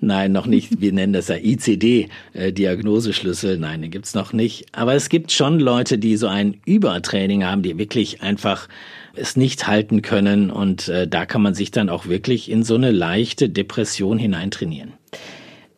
[0.00, 0.82] Nein, noch nicht.
[0.82, 3.56] Wir nennen das ja ICD, äh, Diagnoseschlüssel.
[3.56, 4.66] Nein, den gibt es noch nicht.
[4.72, 8.68] Aber es gibt schon Leute, die so ein Übertraining haben, die wirklich einfach
[9.14, 10.50] es nicht halten können.
[10.50, 14.92] Und äh, da kann man sich dann auch wirklich in so eine leichte Depression hineintrainieren.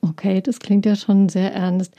[0.03, 1.95] Okay, das klingt ja schon sehr ernst.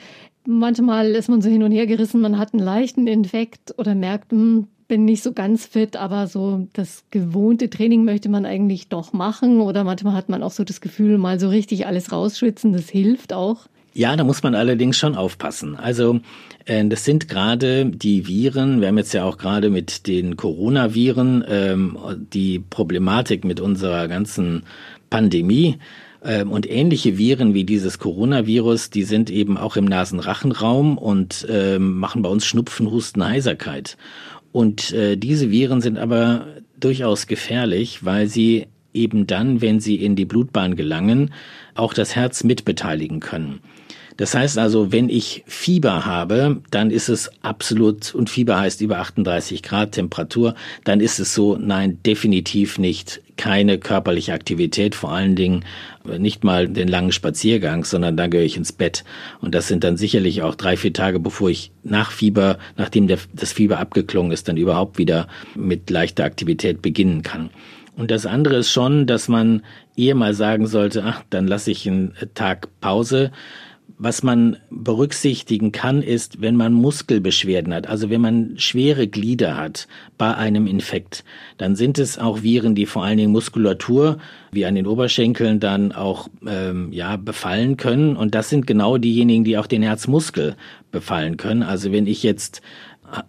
[0.45, 4.32] Manchmal ist man so hin und her gerissen, man hat einen leichten Infekt oder merkt,
[4.32, 9.13] hm, bin nicht so ganz fit, aber so das gewohnte Training möchte man eigentlich doch
[9.13, 9.62] machen.
[9.62, 13.32] Oder manchmal hat man auch so das Gefühl, mal so richtig alles rausschwitzen, das hilft
[13.32, 13.67] auch.
[13.93, 15.75] Ja, da muss man allerdings schon aufpassen.
[15.75, 16.19] Also
[16.65, 21.43] äh, das sind gerade die Viren, wir haben jetzt ja auch gerade mit den Coronaviren
[21.47, 21.97] ähm,
[22.34, 24.63] die Problematik mit unserer ganzen
[25.10, 25.77] Pandemie.
[26.23, 31.97] Ähm, und ähnliche Viren wie dieses Coronavirus, die sind eben auch im Nasenrachenraum und ähm,
[31.97, 33.97] machen bei uns Schnupfen, Husten, Heiserkeit.
[34.51, 36.47] Und äh, diese Viren sind aber
[36.79, 41.34] durchaus gefährlich, weil sie eben dann, wenn sie in die Blutbahn gelangen,
[41.75, 43.60] auch das Herz mitbeteiligen können.
[44.17, 49.00] Das heißt also, wenn ich Fieber habe, dann ist es absolut, und Fieber heißt über
[49.00, 55.36] 38 Grad Temperatur, dann ist es so, nein, definitiv nicht keine körperliche Aktivität, vor allen
[55.36, 55.65] Dingen
[56.17, 59.04] nicht mal den langen Spaziergang, sondern dann gehöre ich ins Bett.
[59.39, 63.17] Und das sind dann sicherlich auch drei, vier Tage, bevor ich nach Fieber, nachdem der,
[63.34, 67.50] das Fieber abgeklungen ist, dann überhaupt wieder mit leichter Aktivität beginnen kann.
[67.97, 69.63] Und das andere ist schon, dass man
[69.95, 73.32] eher mal sagen sollte, ach, dann lasse ich einen Tag Pause
[74.03, 79.87] Was man berücksichtigen kann, ist, wenn man Muskelbeschwerden hat, also wenn man schwere Glieder hat
[80.17, 81.23] bei einem Infekt,
[81.59, 84.17] dann sind es auch Viren, die vor allen Dingen Muskulatur
[84.51, 88.15] wie an den Oberschenkeln dann auch ähm, ja befallen können.
[88.15, 90.55] Und das sind genau diejenigen, die auch den Herzmuskel
[90.91, 91.61] befallen können.
[91.61, 92.63] Also wenn ich jetzt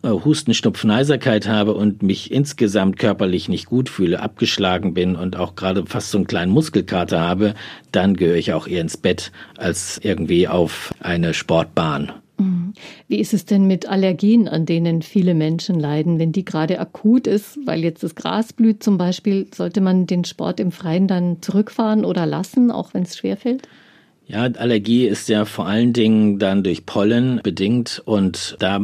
[0.02, 5.54] Husten, Schnupfen, Heiserkeit habe und mich insgesamt körperlich nicht gut fühle, abgeschlagen bin und auch
[5.54, 7.54] gerade fast so einen kleinen Muskelkater habe,
[7.90, 12.12] dann gehöre ich auch eher ins Bett als irgendwie auf eine Sportbahn.
[12.38, 12.72] Mhm.
[13.08, 16.18] Wie ist es denn mit Allergien, an denen viele Menschen leiden?
[16.18, 20.24] Wenn die gerade akut ist, weil jetzt das Gras blüht zum Beispiel, sollte man den
[20.24, 23.62] Sport im Freien dann zurückfahren oder lassen, auch wenn es schwerfällt?
[24.26, 28.80] Ja, Allergie ist ja vor allen Dingen dann durch Pollen bedingt und da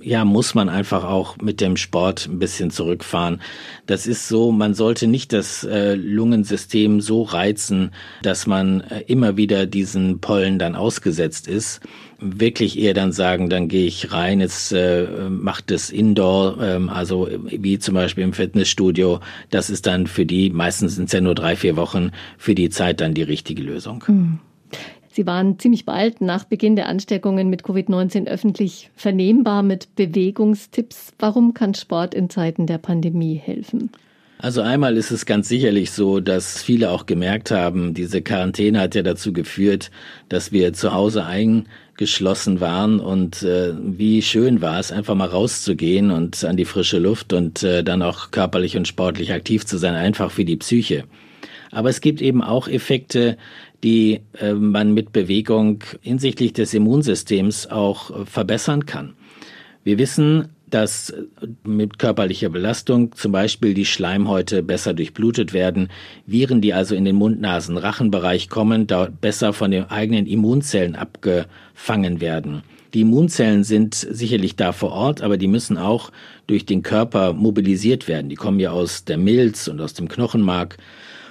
[0.00, 3.40] ja, muss man einfach auch mit dem Sport ein bisschen zurückfahren.
[3.86, 7.90] Das ist so, man sollte nicht das äh, Lungensystem so reizen,
[8.22, 11.80] dass man äh, immer wieder diesen Pollen dann ausgesetzt ist.
[12.18, 17.28] Wirklich eher dann sagen, dann gehe ich rein, jetzt äh, macht es Indoor, ähm, also
[17.44, 19.20] wie zum Beispiel im Fitnessstudio.
[19.50, 22.70] Das ist dann für die, meistens sind es ja nur drei, vier Wochen, für die
[22.70, 24.04] Zeit dann die richtige Lösung.
[24.06, 24.38] Mhm.
[25.12, 31.12] Sie waren ziemlich bald nach Beginn der Ansteckungen mit Covid-19 öffentlich vernehmbar mit Bewegungstipps.
[31.18, 33.90] Warum kann Sport in Zeiten der Pandemie helfen?
[34.38, 38.94] Also einmal ist es ganz sicherlich so, dass viele auch gemerkt haben, diese Quarantäne hat
[38.94, 39.90] ja dazu geführt,
[40.30, 46.10] dass wir zu Hause eingeschlossen waren und äh, wie schön war es, einfach mal rauszugehen
[46.10, 49.94] und an die frische Luft und äh, dann auch körperlich und sportlich aktiv zu sein,
[49.94, 51.04] einfach für die Psyche.
[51.70, 53.36] Aber es gibt eben auch Effekte,
[53.82, 59.14] die äh, man mit Bewegung hinsichtlich des Immunsystems auch äh, verbessern kann.
[59.84, 61.22] Wir wissen, dass äh,
[61.64, 65.88] mit körperlicher Belastung zum Beispiel die Schleimhäute besser durchblutet werden,
[66.26, 72.62] Viren, die also in den Mund-Nasen-Rachenbereich kommen, dort besser von den eigenen Immunzellen abgefangen werden.
[72.94, 76.10] Die Immunzellen sind sicherlich da vor Ort, aber die müssen auch
[76.46, 78.28] durch den Körper mobilisiert werden.
[78.28, 80.76] Die kommen ja aus der Milz und aus dem Knochenmark.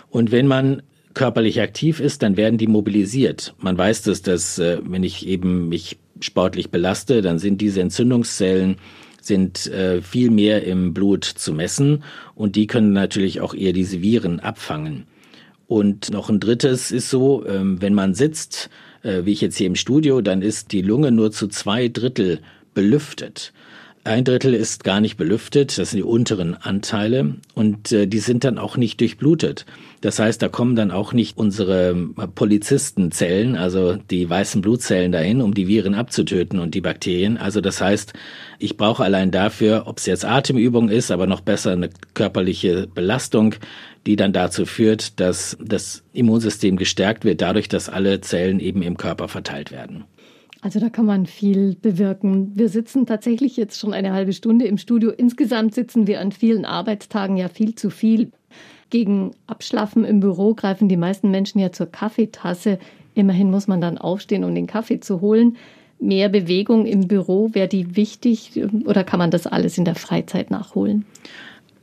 [0.09, 0.81] Und wenn man
[1.13, 3.54] körperlich aktiv ist, dann werden die mobilisiert.
[3.60, 8.78] Man weiß das, dass äh, wenn ich eben mich sportlich belaste, dann sind diese Entzündungszellen
[9.21, 14.02] sind äh, viel mehr im Blut zu messen und die können natürlich auch eher diese
[14.02, 15.06] Viren abfangen.
[15.67, 18.69] Und noch ein drittes ist so, ähm, wenn man sitzt,
[19.04, 22.39] äh, wie ich jetzt hier im Studio, dann ist die Lunge nur zu zwei Drittel
[22.74, 23.54] belüftet.
[24.04, 28.43] Ein Drittel ist gar nicht belüftet, das sind die unteren Anteile und äh, die sind
[28.43, 29.65] dann auch nicht durchblutet.
[30.01, 35.41] Das heißt, da kommen dann auch nicht unsere äh, Polizistenzellen, also die weißen Blutzellen dahin,
[35.41, 37.37] um die Viren abzutöten und die Bakterien.
[37.37, 38.13] Also das heißt,
[38.57, 43.55] ich brauche allein dafür, ob es jetzt Atemübung ist, aber noch besser eine körperliche Belastung,
[44.07, 48.97] die dann dazu führt, dass das Immunsystem gestärkt wird, dadurch, dass alle Zellen eben im
[48.97, 50.05] Körper verteilt werden.
[50.61, 52.51] Also da kann man viel bewirken.
[52.55, 55.11] Wir sitzen tatsächlich jetzt schon eine halbe Stunde im Studio.
[55.11, 58.31] Insgesamt sitzen wir an vielen Arbeitstagen ja viel zu viel.
[58.91, 62.77] Gegen Abschlaffen im Büro greifen die meisten Menschen ja zur Kaffeetasse.
[63.15, 65.58] Immerhin muss man dann aufstehen, um den Kaffee zu holen.
[65.99, 70.51] Mehr Bewegung im Büro, wäre die wichtig oder kann man das alles in der Freizeit
[70.51, 71.06] nachholen?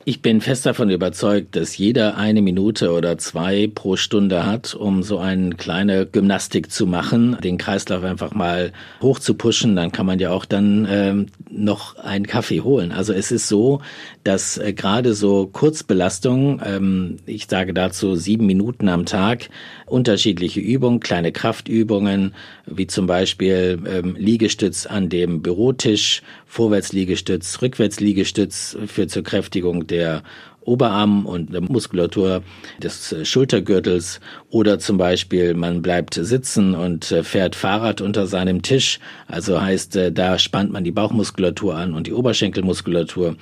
[0.08, 5.02] Ich bin fest davon überzeugt, dass jeder eine Minute oder zwei pro Stunde hat, um
[5.02, 9.76] so eine kleine Gymnastik zu machen, den Kreislauf einfach mal hoch zu pushen.
[9.76, 12.90] Dann kann man ja auch dann ähm, noch einen Kaffee holen.
[12.90, 13.82] Also es ist so,
[14.24, 19.50] dass äh, gerade so Kurzbelastungen, ähm, ich sage dazu sieben Minuten am Tag,
[19.84, 29.06] unterschiedliche Übungen, kleine Kraftübungen, wie zum Beispiel ähm, Liegestütz an dem Bürotisch, Vorwärtsliegestütz, Rückwärtsliegestütz für
[29.06, 30.22] zur Kräftigung der
[30.68, 32.42] Oberarm und der Muskulatur
[32.82, 38.62] des äh, Schultergürtels oder zum Beispiel man bleibt sitzen und äh, fährt Fahrrad unter seinem
[38.62, 39.00] Tisch.
[39.26, 43.36] Also heißt, äh, da spannt man die Bauchmuskulatur an und die Oberschenkelmuskulatur.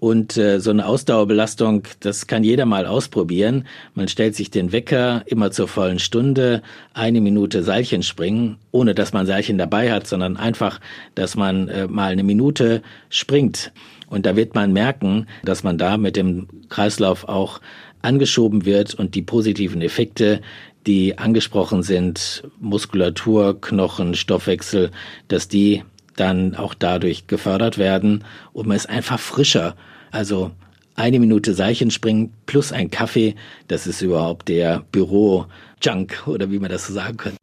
[0.00, 3.66] Und äh, so eine Ausdauerbelastung, das kann jeder mal ausprobieren.
[3.94, 6.62] Man stellt sich den Wecker immer zur vollen Stunde,
[6.94, 10.80] eine Minute Seilchen springen, ohne dass man Seilchen dabei hat, sondern einfach,
[11.16, 13.72] dass man äh, mal eine Minute springt.
[14.08, 17.60] Und da wird man merken, dass man da mit dem Kreislauf auch
[18.00, 20.40] angeschoben wird und die positiven Effekte,
[20.86, 24.90] die angesprochen sind, Muskulatur, Knochen, Stoffwechsel,
[25.26, 25.82] dass die
[26.20, 29.76] dann auch dadurch gefördert werden und man ist einfach frischer.
[30.10, 30.50] Also
[30.94, 33.34] eine Minute Seilchenspringen plus ein Kaffee,
[33.68, 37.38] das ist überhaupt der Büro-Junk oder wie man das so sagen könnte.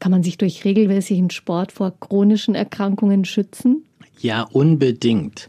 [0.00, 3.84] Kann man sich durch regelmäßigen Sport vor chronischen Erkrankungen schützen?
[4.18, 5.48] Ja, unbedingt.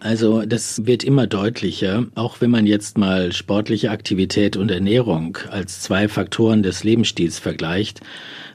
[0.00, 5.80] Also das wird immer deutlicher, auch wenn man jetzt mal sportliche Aktivität und Ernährung als
[5.80, 8.00] zwei Faktoren des Lebensstils vergleicht,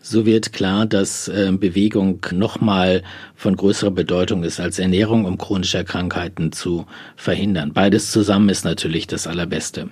[0.01, 3.03] so wird klar, dass äh, Bewegung nochmal
[3.35, 6.85] von größerer Bedeutung ist als Ernährung, um chronische Krankheiten zu
[7.17, 7.73] verhindern.
[7.73, 9.89] Beides zusammen ist natürlich das Allerbeste.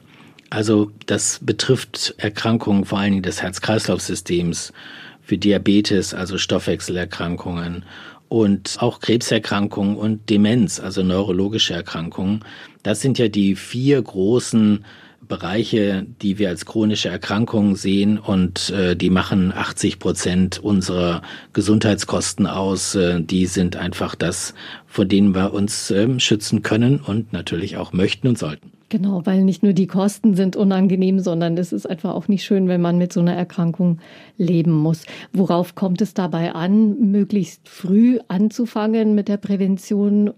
[0.50, 4.74] Also das betrifft Erkrankungen vor allen Dingen des Herz-Kreislauf-Systems,
[5.22, 7.86] für Diabetes, also Stoffwechselerkrankungen
[8.32, 12.46] und auch Krebserkrankungen und Demenz, also neurologische Erkrankungen.
[12.82, 14.86] Das sind ja die vier großen
[15.28, 22.48] Bereiche, die wir als chronische Erkrankungen sehen und äh, die machen 80 Prozent unserer Gesundheitskosten
[22.48, 22.96] aus.
[22.96, 24.54] Äh, die sind einfach das,
[24.88, 28.72] vor denen wir uns äh, schützen können und natürlich auch möchten und sollten.
[28.92, 32.68] Genau, weil nicht nur die Kosten sind unangenehm, sondern es ist einfach auch nicht schön,
[32.68, 34.00] wenn man mit so einer Erkrankung
[34.38, 35.06] leben muss.
[35.32, 40.32] Worauf kommt es dabei an, möglichst früh anzufangen mit der Prävention?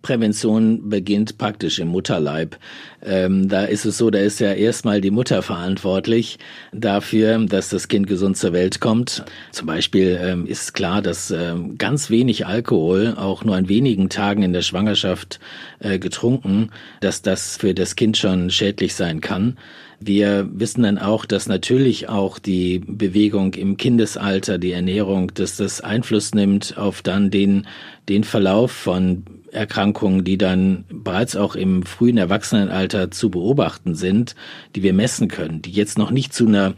[0.00, 2.56] Prävention beginnt praktisch im Mutterleib.
[3.04, 6.38] Ähm, da ist es so, da ist ja erstmal die Mutter verantwortlich
[6.72, 9.24] dafür, dass das Kind gesund zur Welt kommt.
[9.50, 14.42] Zum Beispiel ähm, ist klar, dass ähm, ganz wenig Alkohol, auch nur an wenigen Tagen
[14.42, 15.40] in der Schwangerschaft
[15.80, 19.58] äh, getrunken, dass das für das Kind schon schädlich sein kann.
[20.04, 25.80] Wir wissen dann auch, dass natürlich auch die Bewegung im Kindesalter, die Ernährung, dass das
[25.80, 27.68] Einfluss nimmt auf dann den,
[28.08, 34.34] den Verlauf von Erkrankungen, die dann bereits auch im frühen Erwachsenenalter zu beobachten sind,
[34.74, 36.74] die wir messen können, die jetzt noch nicht zu einer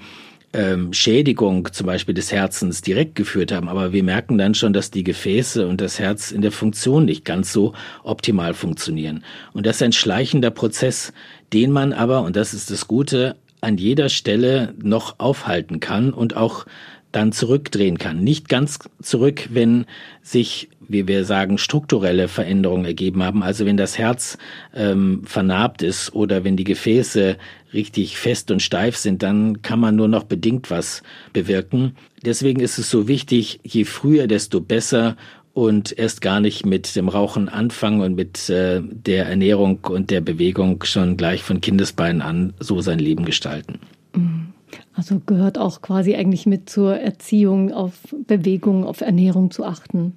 [0.52, 4.90] ähm, Schädigung zum Beispiel des Herzens direkt geführt haben, aber wir merken dann schon, dass
[4.90, 9.24] die Gefäße und das Herz in der Funktion nicht ganz so optimal funktionieren.
[9.52, 11.12] Und das ist ein schleichender Prozess,
[11.52, 16.36] den man aber, und das ist das Gute, an jeder Stelle noch aufhalten kann und
[16.36, 16.66] auch
[17.14, 18.22] dann zurückdrehen kann.
[18.22, 19.86] Nicht ganz zurück, wenn
[20.22, 23.42] sich, wie wir sagen, strukturelle Veränderungen ergeben haben.
[23.42, 24.38] Also wenn das Herz
[24.74, 27.36] ähm, vernarbt ist oder wenn die Gefäße
[27.72, 31.96] richtig fest und steif sind, dann kann man nur noch bedingt was bewirken.
[32.24, 35.16] Deswegen ist es so wichtig, je früher, desto besser
[35.52, 40.20] und erst gar nicht mit dem Rauchen anfangen und mit äh, der Ernährung und der
[40.20, 43.78] Bewegung schon gleich von Kindesbeinen an so sein Leben gestalten.
[44.14, 44.54] Mhm.
[44.94, 47.92] Also gehört auch quasi eigentlich mit zur Erziehung auf
[48.26, 50.16] Bewegung, auf Ernährung zu achten.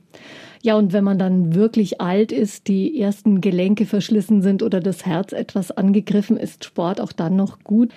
[0.63, 5.05] Ja, und wenn man dann wirklich alt ist, die ersten Gelenke verschlissen sind oder das
[5.05, 7.91] Herz etwas angegriffen, ist Sport auch dann noch gut.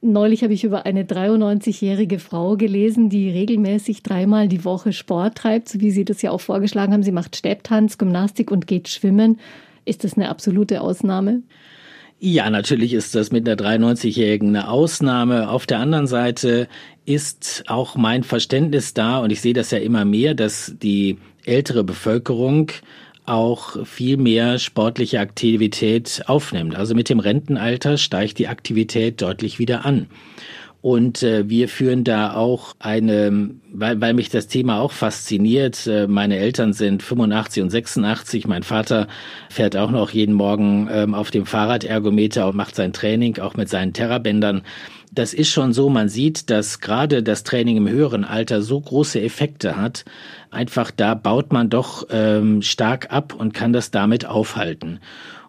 [0.00, 5.70] Neulich habe ich über eine 93-jährige Frau gelesen, die regelmäßig dreimal die Woche Sport treibt,
[5.70, 7.02] so wie Sie das ja auch vorgeschlagen haben.
[7.02, 9.38] Sie macht Stepptanz, Gymnastik und geht schwimmen.
[9.86, 11.42] Ist das eine absolute Ausnahme?
[12.20, 15.48] Ja, natürlich ist das mit einer 93-Jährigen eine Ausnahme.
[15.48, 16.68] Auf der anderen Seite
[17.06, 21.84] ist auch mein Verständnis da, und ich sehe das ja immer mehr, dass die ältere
[21.84, 22.70] Bevölkerung
[23.26, 26.76] auch viel mehr sportliche Aktivität aufnimmt.
[26.76, 30.06] Also mit dem Rentenalter steigt die Aktivität deutlich wieder an.
[30.84, 35.86] Und äh, wir führen da auch eine, weil, weil mich das Thema auch fasziniert.
[35.86, 38.46] Äh, meine Eltern sind 85 und 86.
[38.46, 39.08] Mein Vater
[39.48, 43.70] fährt auch noch jeden Morgen ähm, auf dem Fahrradergometer und macht sein Training auch mit
[43.70, 44.60] seinen Terrabändern.
[45.14, 49.20] Das ist schon so, man sieht, dass gerade das Training im höheren Alter so große
[49.20, 50.04] Effekte hat.
[50.50, 54.98] Einfach da baut man doch ähm, stark ab und kann das damit aufhalten.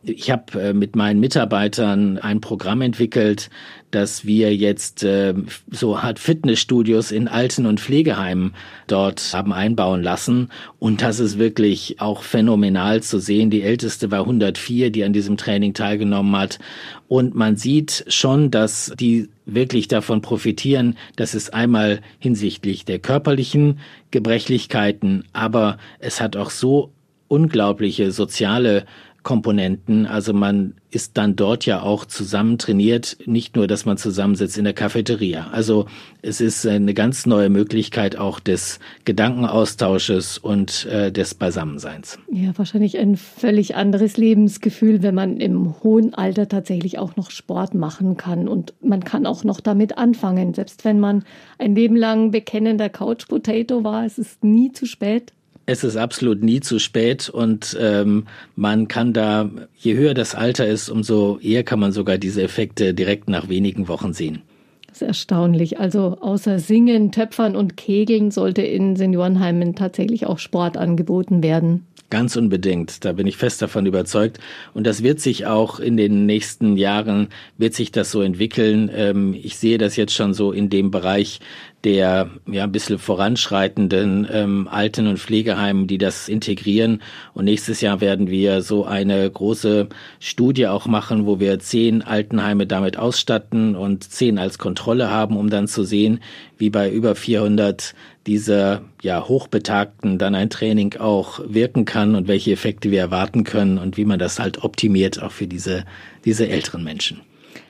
[0.08, 3.50] Ich habe äh, mit meinen Mitarbeitern ein Programm entwickelt,
[3.92, 5.34] dass wir jetzt äh,
[5.72, 8.54] so Art Fitnessstudios in Alten- und Pflegeheimen
[8.88, 10.50] dort haben einbauen lassen.
[10.80, 13.50] Und das ist wirklich auch phänomenal zu sehen.
[13.50, 16.60] Die älteste war 104, die an diesem Training teilgenommen hat.
[17.08, 23.80] Und man sieht schon, dass die wirklich davon profitieren, dass es einmal hinsichtlich der körperlichen
[24.12, 26.92] Gebrechlichkeiten, aber es hat auch so
[27.28, 28.86] unglaubliche soziale
[29.26, 30.06] Komponenten.
[30.06, 34.64] Also man ist dann dort ja auch zusammen trainiert, nicht nur, dass man zusammensitzt in
[34.64, 35.48] der Cafeteria.
[35.52, 35.88] Also
[36.22, 42.20] es ist eine ganz neue Möglichkeit auch des Gedankenaustausches und äh, des Beisammenseins.
[42.32, 47.74] Ja, wahrscheinlich ein völlig anderes Lebensgefühl, wenn man im hohen Alter tatsächlich auch noch Sport
[47.74, 51.26] machen kann und man kann auch noch damit anfangen, selbst wenn man
[51.58, 55.34] ein Leben lang bekennender Couch Potato war, es ist nie zu spät
[55.66, 58.26] es ist absolut nie zu spät und ähm,
[58.56, 62.94] man kann da, je höher das Alter ist, umso eher kann man sogar diese Effekte
[62.94, 64.42] direkt nach wenigen Wochen sehen.
[64.88, 65.80] Das ist erstaunlich.
[65.80, 71.86] Also außer Singen, Töpfern und Kegeln sollte in Seniorenheimen tatsächlich auch Sport angeboten werden.
[72.12, 73.04] Ganz unbedingt.
[73.04, 74.40] Da bin ich fest davon überzeugt.
[74.74, 78.90] Und das wird sich auch in den nächsten Jahren, wird sich das so entwickeln.
[78.94, 81.42] Ähm, ich sehe das jetzt schon so in dem Bereich
[81.86, 87.02] der ja ein bisschen voranschreitenden ähm, Alten- und Pflegeheimen, die das integrieren.
[87.36, 89.88] Und nächstes Jahr werden wir so eine große
[90.20, 95.52] Studie auch machen, wo wir zehn Altenheime damit ausstatten und zehn als Kontrolle haben, um
[95.52, 96.22] dann zu sehen,
[96.58, 97.94] wie bei über 400
[98.26, 103.78] dieser ja hochbetagten dann ein Training auch wirken kann und welche Effekte wir erwarten können
[103.78, 105.86] und wie man das halt optimiert auch für diese
[106.26, 107.22] diese älteren Menschen.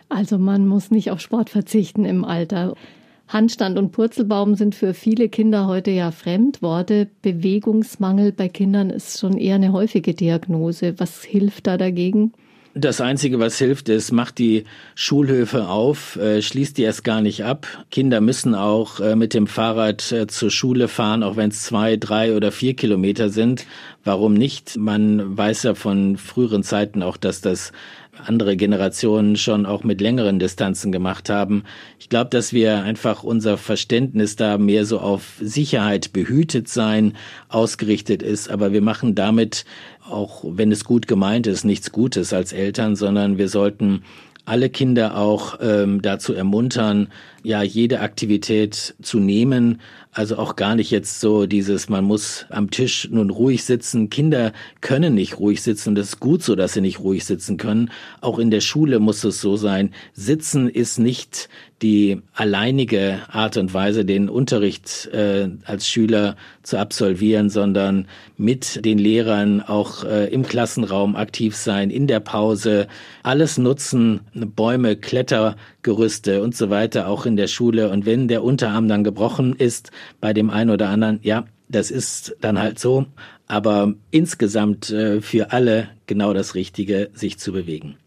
[0.08, 2.76] Also man muss nicht auf Sport verzichten im Alter.
[3.28, 7.10] Handstand und Purzelbaum sind für viele Kinder heute ja Fremdworte.
[7.22, 11.00] Bewegungsmangel bei Kindern ist schon eher eine häufige Diagnose.
[11.00, 12.34] Was hilft da dagegen?
[12.78, 14.66] Das Einzige, was hilft, ist, macht die
[14.96, 17.68] Schulhöfe auf, äh, schließt die erst gar nicht ab.
[17.90, 21.96] Kinder müssen auch äh, mit dem Fahrrad äh, zur Schule fahren, auch wenn es zwei,
[21.96, 23.66] drei oder vier Kilometer sind.
[24.04, 24.76] Warum nicht?
[24.76, 27.72] Man weiß ja von früheren Zeiten auch, dass das
[28.24, 31.64] andere Generationen schon auch mit längeren Distanzen gemacht haben.
[32.00, 37.14] Ich glaube, dass wir einfach unser Verständnis da mehr so auf Sicherheit, behütet sein
[37.50, 38.50] ausgerichtet ist.
[38.50, 39.66] Aber wir machen damit,
[40.10, 44.04] auch wenn es gut gemeint ist, nichts Gutes als Eltern, sondern wir sollten
[44.46, 47.08] alle Kinder auch ähm, dazu ermuntern,
[47.46, 49.82] ja, jede Aktivität zu nehmen.
[50.12, 54.10] Also auch gar nicht jetzt so dieses, man muss am Tisch nun ruhig sitzen.
[54.10, 57.92] Kinder können nicht ruhig sitzen es ist gut so, dass sie nicht ruhig sitzen können.
[58.22, 59.92] Auch in der Schule muss es so sein.
[60.14, 61.50] Sitzen ist nicht
[61.82, 68.98] die alleinige Art und Weise, den Unterricht äh, als Schüler zu absolvieren, sondern mit den
[68.98, 72.88] Lehrern auch äh, im Klassenraum aktiv sein, in der Pause,
[73.24, 77.90] alles nutzen, Bäume, Klettergerüste und so weiter, auch in der Schule.
[77.90, 82.36] Und wenn der Unterarm dann gebrochen ist bei dem einen oder anderen, ja, das ist
[82.42, 83.06] dann halt so.
[83.48, 87.98] Aber insgesamt äh, für alle genau das Richtige, sich zu bewegen.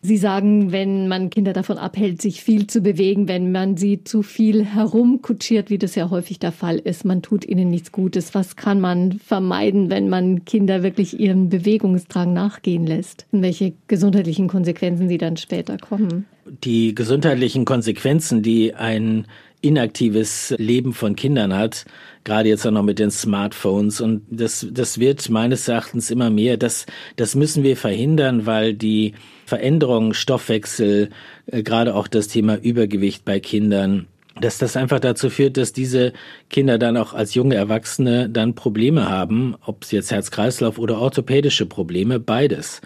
[0.00, 4.22] Sie sagen, wenn man Kinder davon abhält, sich viel zu bewegen, wenn man sie zu
[4.22, 8.32] viel herumkutschiert, wie das ja häufig der Fall ist, man tut ihnen nichts Gutes.
[8.34, 13.26] Was kann man vermeiden, wenn man Kinder wirklich ihren Bewegungsdrang nachgehen lässt?
[13.32, 16.26] Und welche gesundheitlichen Konsequenzen sie dann später kommen?
[16.64, 19.26] Die gesundheitlichen Konsequenzen, die ein
[19.60, 21.84] inaktives Leben von Kindern hat,
[22.24, 24.00] gerade jetzt auch noch mit den Smartphones.
[24.00, 26.56] Und das, das wird meines Erachtens immer mehr.
[26.56, 26.86] Das,
[27.16, 29.14] das müssen wir verhindern, weil die
[29.46, 31.10] Veränderungen, Stoffwechsel,
[31.46, 34.06] äh, gerade auch das Thema Übergewicht bei Kindern,
[34.40, 36.12] dass das einfach dazu führt, dass diese
[36.48, 41.66] Kinder dann auch als junge Erwachsene dann Probleme haben, ob es jetzt Herz-Kreislauf oder orthopädische
[41.66, 42.80] Probleme, beides.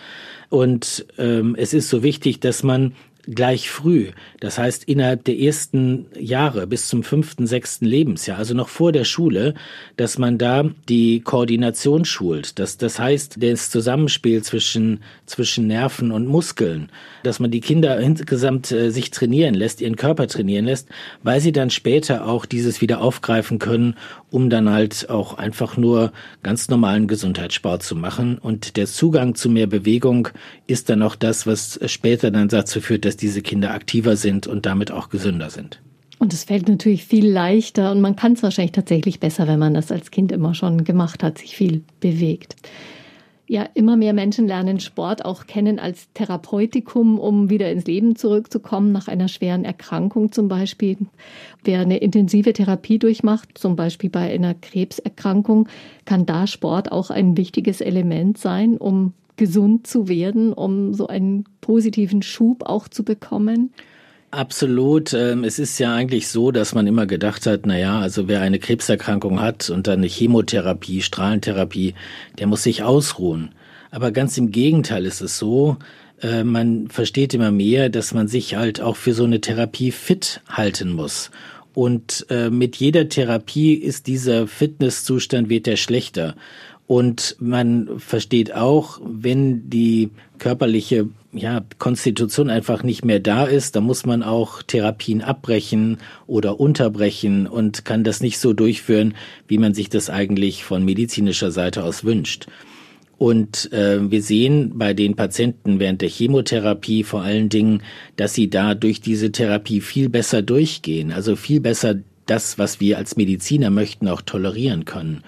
[0.49, 2.95] Und ähm, es ist so wichtig, dass man
[3.25, 4.09] gleich früh.
[4.41, 9.05] Das heißt, innerhalb der ersten Jahre bis zum fünften, sechsten Lebensjahr, also noch vor der
[9.05, 9.55] Schule,
[9.97, 12.59] dass man da die Koordination schult.
[12.59, 16.91] Das, das heißt, das Zusammenspiel zwischen, zwischen Nerven und Muskeln,
[17.23, 20.89] dass man die Kinder insgesamt äh, sich trainieren lässt, ihren Körper trainieren lässt,
[21.23, 23.97] weil sie dann später auch dieses wieder aufgreifen können,
[24.31, 26.13] um dann halt auch einfach nur
[26.43, 28.39] ganz normalen Gesundheitssport zu machen.
[28.39, 30.29] Und der Zugang zu mehr Bewegung
[30.67, 34.67] ist dann auch das, was später dann dazu führt, dass diese Kinder aktiver sind und
[34.67, 35.81] damit auch gesünder sind.
[36.19, 39.75] Und es fällt natürlich viel leichter und man kann es wahrscheinlich tatsächlich besser, wenn man
[39.75, 42.55] das als Kind immer schon gemacht hat, sich viel bewegt.
[43.49, 48.93] Ja, immer mehr Menschen lernen Sport auch kennen als Therapeutikum, um wieder ins Leben zurückzukommen,
[48.93, 50.97] nach einer schweren Erkrankung zum Beispiel.
[51.65, 55.69] Wer eine intensive Therapie durchmacht, zum Beispiel bei einer Krebserkrankung,
[56.05, 59.13] kann da Sport auch ein wichtiges Element sein, um
[59.43, 63.73] gesund zu werden, um so einen positiven Schub auch zu bekommen?
[64.31, 65.13] Absolut.
[65.15, 68.41] Ähm, es ist ja eigentlich so, dass man immer gedacht hat, na ja, also wer
[68.41, 71.95] eine Krebserkrankung hat und dann eine Chemotherapie, Strahlentherapie,
[72.39, 73.51] der muss sich ausruhen.
[73.91, 75.77] Aber ganz im Gegenteil ist es so,
[76.23, 80.41] äh, man versteht immer mehr, dass man sich halt auch für so eine Therapie fit
[80.49, 81.33] halten muss.
[81.75, 86.37] Und äh, mit jeder Therapie ist dieser Fitnesszustand wird der schlechter.
[86.87, 93.85] Und man versteht auch, wenn die körperliche ja, Konstitution einfach nicht mehr da ist, dann
[93.85, 99.15] muss man auch Therapien abbrechen oder unterbrechen und kann das nicht so durchführen,
[99.49, 102.47] wie man sich das eigentlich von medizinischer Seite aus wünscht.
[103.17, 107.83] Und äh, wir sehen bei den Patienten während der Chemotherapie vor allen Dingen,
[108.17, 111.95] dass sie da durch diese Therapie viel besser durchgehen, also viel besser
[112.27, 115.23] das, was wir als Mediziner möchten, auch tolerieren können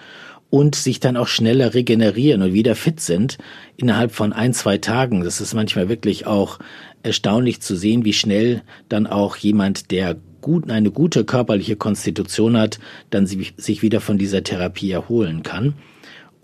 [0.55, 3.38] und sich dann auch schneller regenerieren und wieder fit sind
[3.76, 5.24] innerhalb von ein, zwei Tagen.
[5.24, 6.61] Das ist manchmal wirklich auch
[7.02, 12.78] erstaunlich zu sehen, wie schnell dann auch jemand, der gut, eine gute körperliche Konstitution hat,
[13.11, 15.74] dann sich wieder von dieser Therapie erholen kann.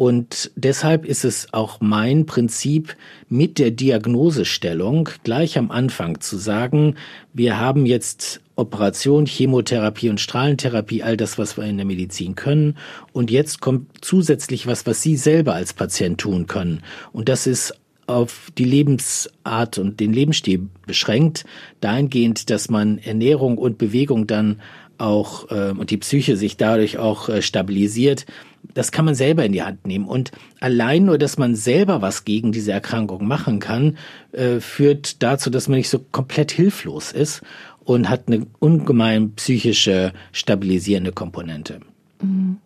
[0.01, 2.97] Und deshalb ist es auch mein Prinzip
[3.29, 6.95] mit der Diagnosestellung gleich am Anfang zu sagen,
[7.35, 12.79] wir haben jetzt Operation, Chemotherapie und Strahlentherapie, all das, was wir in der Medizin können.
[13.13, 16.81] Und jetzt kommt zusätzlich was, was Sie selber als Patient tun können.
[17.13, 17.75] Und das ist
[18.07, 21.45] auf die Lebensart und den Lebensstil beschränkt,
[21.83, 24.63] dahingehend, dass man Ernährung und Bewegung dann
[24.97, 28.27] auch äh, und die Psyche sich dadurch auch äh, stabilisiert,
[28.75, 30.07] das kann man selber in die Hand nehmen.
[30.07, 30.31] Und
[30.61, 33.97] allein nur, dass man selber was gegen diese Erkrankung machen kann,
[34.33, 37.43] äh, führt dazu, dass man nicht so komplett hilflos ist
[37.85, 41.81] und hat eine ungemein psychische stabilisierende Komponente.
[42.23, 42.59] Mhm.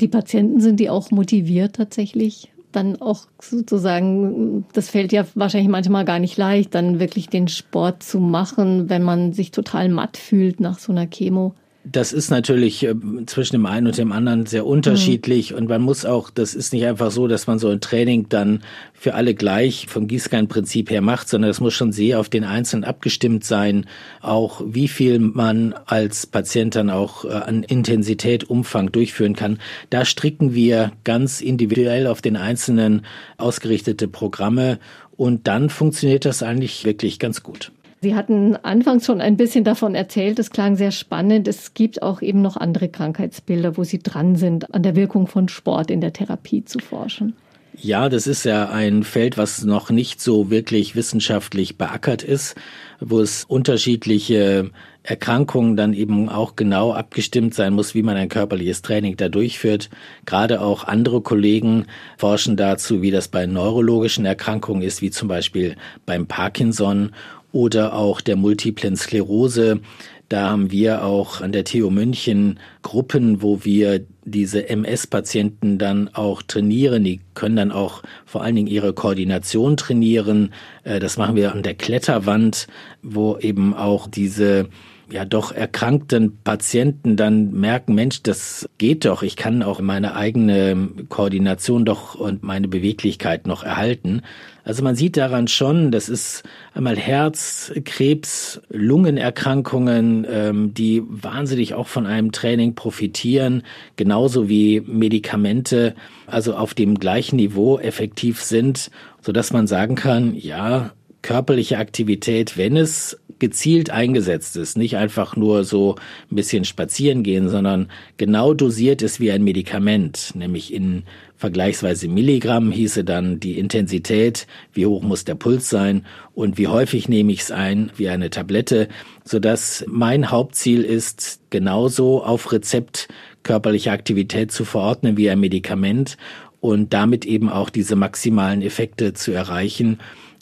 [0.00, 2.52] Die Patienten sind die auch motiviert tatsächlich?
[2.70, 8.02] Dann auch sozusagen, das fällt ja wahrscheinlich manchmal gar nicht leicht, dann wirklich den Sport
[8.02, 11.54] zu machen, wenn man sich total matt fühlt nach so einer Chemo.
[11.84, 12.94] Das ist natürlich äh,
[13.26, 15.58] zwischen dem einen und dem anderen sehr unterschiedlich mhm.
[15.58, 18.62] und man muss auch, das ist nicht einfach so, dass man so ein Training dann
[18.92, 22.84] für alle gleich vom Gießkannenprinzip her macht, sondern es muss schon sehr auf den Einzelnen
[22.84, 23.86] abgestimmt sein,
[24.20, 29.58] auch wie viel man als Patient dann auch äh, an Intensität, Umfang durchführen kann.
[29.90, 33.06] Da stricken wir ganz individuell auf den Einzelnen
[33.36, 34.78] ausgerichtete Programme
[35.16, 37.72] und dann funktioniert das eigentlich wirklich ganz gut.
[38.00, 41.48] Sie hatten anfangs schon ein bisschen davon erzählt, es klang sehr spannend.
[41.48, 45.48] Es gibt auch eben noch andere Krankheitsbilder, wo Sie dran sind, an der Wirkung von
[45.48, 47.34] Sport in der Therapie zu forschen.
[47.80, 52.56] Ja, das ist ja ein Feld, was noch nicht so wirklich wissenschaftlich beackert ist,
[52.98, 54.72] wo es unterschiedliche
[55.04, 59.90] Erkrankungen dann eben auch genau abgestimmt sein muss, wie man ein körperliches Training da durchführt.
[60.26, 61.86] Gerade auch andere Kollegen
[62.16, 67.12] forschen dazu, wie das bei neurologischen Erkrankungen ist, wie zum Beispiel beim Parkinson
[67.52, 69.80] oder auch der multiplen Sklerose.
[70.28, 76.42] Da haben wir auch an der TU München Gruppen, wo wir diese MS-Patienten dann auch
[76.42, 77.04] trainieren.
[77.04, 80.52] Die können dann auch vor allen Dingen ihre Koordination trainieren.
[80.84, 82.66] Äh, das machen wir an der Kletterwand,
[83.02, 84.68] wo eben auch diese
[85.10, 90.88] ja doch erkrankten Patienten dann merken, Mensch, das geht doch, ich kann auch meine eigene
[91.08, 94.22] Koordination doch und meine Beweglichkeit noch erhalten.
[94.64, 96.42] Also man sieht daran schon, das ist
[96.74, 103.62] einmal Herz, Krebs, Lungenerkrankungen, ähm, die wahnsinnig auch von einem Training profitieren,
[103.96, 105.94] genauso wie Medikamente,
[106.26, 108.90] also auf dem gleichen Niveau effektiv sind,
[109.22, 110.90] so dass man sagen kann, ja,
[111.22, 115.96] körperliche Aktivität, wenn es gezielt eingesetzt ist, nicht einfach nur so
[116.30, 121.04] ein bisschen spazieren gehen, sondern genau dosiert ist wie ein Medikament, nämlich in
[121.36, 126.04] vergleichsweise Milligramm hieße dann die Intensität, wie hoch muss der Puls sein
[126.34, 128.88] und wie häufig nehme ich es ein, wie eine Tablette,
[129.24, 133.08] so dass mein Hauptziel ist, genauso auf Rezept
[133.44, 136.16] körperliche Aktivität zu verordnen wie ein Medikament
[136.60, 139.98] und damit eben auch diese maximalen Effekte zu erreichen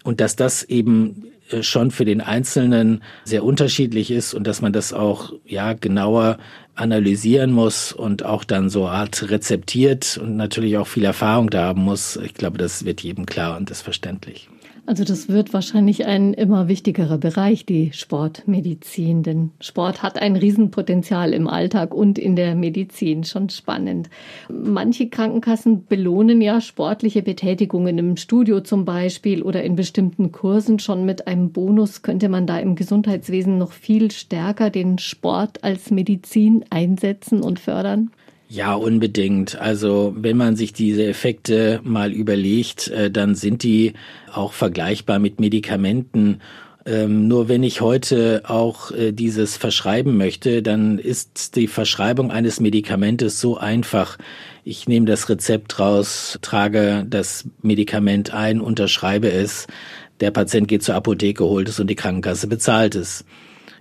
[0.07, 4.73] und dass das eben äh, schon für den Einzelnen sehr unterschiedlich ist und dass man
[4.73, 6.39] das auch ja genauer
[6.77, 11.83] analysieren muss und auch dann so Art rezeptiert und natürlich auch viel Erfahrung da haben
[11.83, 12.17] muss.
[12.17, 14.49] Ich glaube, das wird jedem klar und ist verständlich.
[14.87, 19.24] Also das wird wahrscheinlich ein immer wichtigerer Bereich, die Sportmedizin.
[19.24, 23.24] Denn Sport hat ein Riesenpotenzial im Alltag und in der Medizin.
[23.24, 24.09] Schon spannend.
[24.49, 31.05] Manche Krankenkassen belohnen ja sportliche Betätigungen im Studio zum Beispiel oder in bestimmten Kursen schon
[31.05, 32.03] mit einem Bonus.
[32.03, 38.12] Könnte man da im Gesundheitswesen noch viel stärker den Sport als Medizin einsetzen und fördern?
[38.49, 39.59] Ja, unbedingt.
[39.61, 43.94] Also wenn man sich diese Effekte mal überlegt, äh, dann sind die
[44.32, 46.40] auch vergleichbar mit Medikamenten.
[46.84, 52.61] Ähm, nur wenn ich heute auch äh, dieses verschreiben möchte, dann ist die Verschreibung eines
[52.61, 54.16] Medikamentes so einfach.
[54.62, 59.66] Ich nehme das Rezept raus, trage das Medikament ein, unterschreibe es.
[60.20, 63.24] Der Patient geht zur Apotheke, holt es und die Krankenkasse bezahlt es.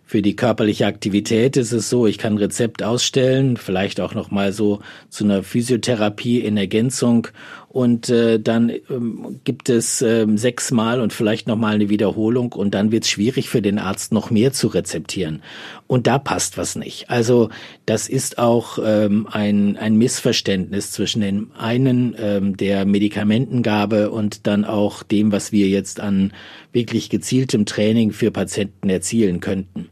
[0.08, 4.30] Für die körperliche Aktivität ist es so, ich kann ein Rezept ausstellen, vielleicht auch noch
[4.30, 7.28] mal so zu einer Physiotherapie in Ergänzung
[7.76, 12.74] und äh, dann ähm, gibt es ähm, sechsmal und vielleicht noch mal eine Wiederholung und
[12.74, 15.42] dann wird es schwierig für den Arzt noch mehr zu rezeptieren
[15.86, 17.10] und da passt was nicht.
[17.10, 17.50] Also
[17.86, 24.64] das ist auch ähm, ein ein Missverständnis zwischen dem einen ähm, der Medikamentengabe und dann
[24.64, 26.32] auch dem, was wir jetzt an
[26.72, 29.90] wirklich gezieltem Training für Patienten erzielen könnten.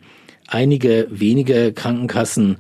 [0.48, 2.60] Einige wenige Krankenkassen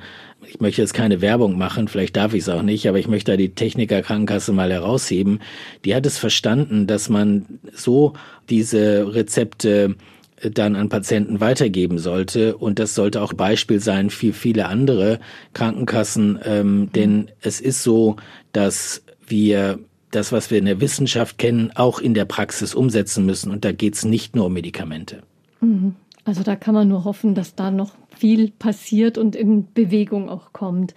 [0.53, 3.31] ich möchte jetzt keine Werbung machen, vielleicht darf ich es auch nicht, aber ich möchte
[3.31, 5.39] da die Techniker Krankenkasse mal herausheben.
[5.83, 8.13] Die hat es verstanden, dass man so
[8.49, 9.95] diese Rezepte
[10.41, 12.55] dann an Patienten weitergeben sollte.
[12.55, 15.19] Und das sollte auch Beispiel sein für viele andere
[15.53, 18.17] Krankenkassen, ähm, denn es ist so,
[18.51, 19.79] dass wir
[20.11, 23.51] das, was wir in der Wissenschaft kennen, auch in der Praxis umsetzen müssen.
[23.51, 25.23] Und da geht es nicht nur um Medikamente.
[25.61, 25.95] Mhm.
[26.25, 27.91] Also da kann man nur hoffen, dass da noch
[28.23, 30.95] viel passiert und in Bewegung auch kommt.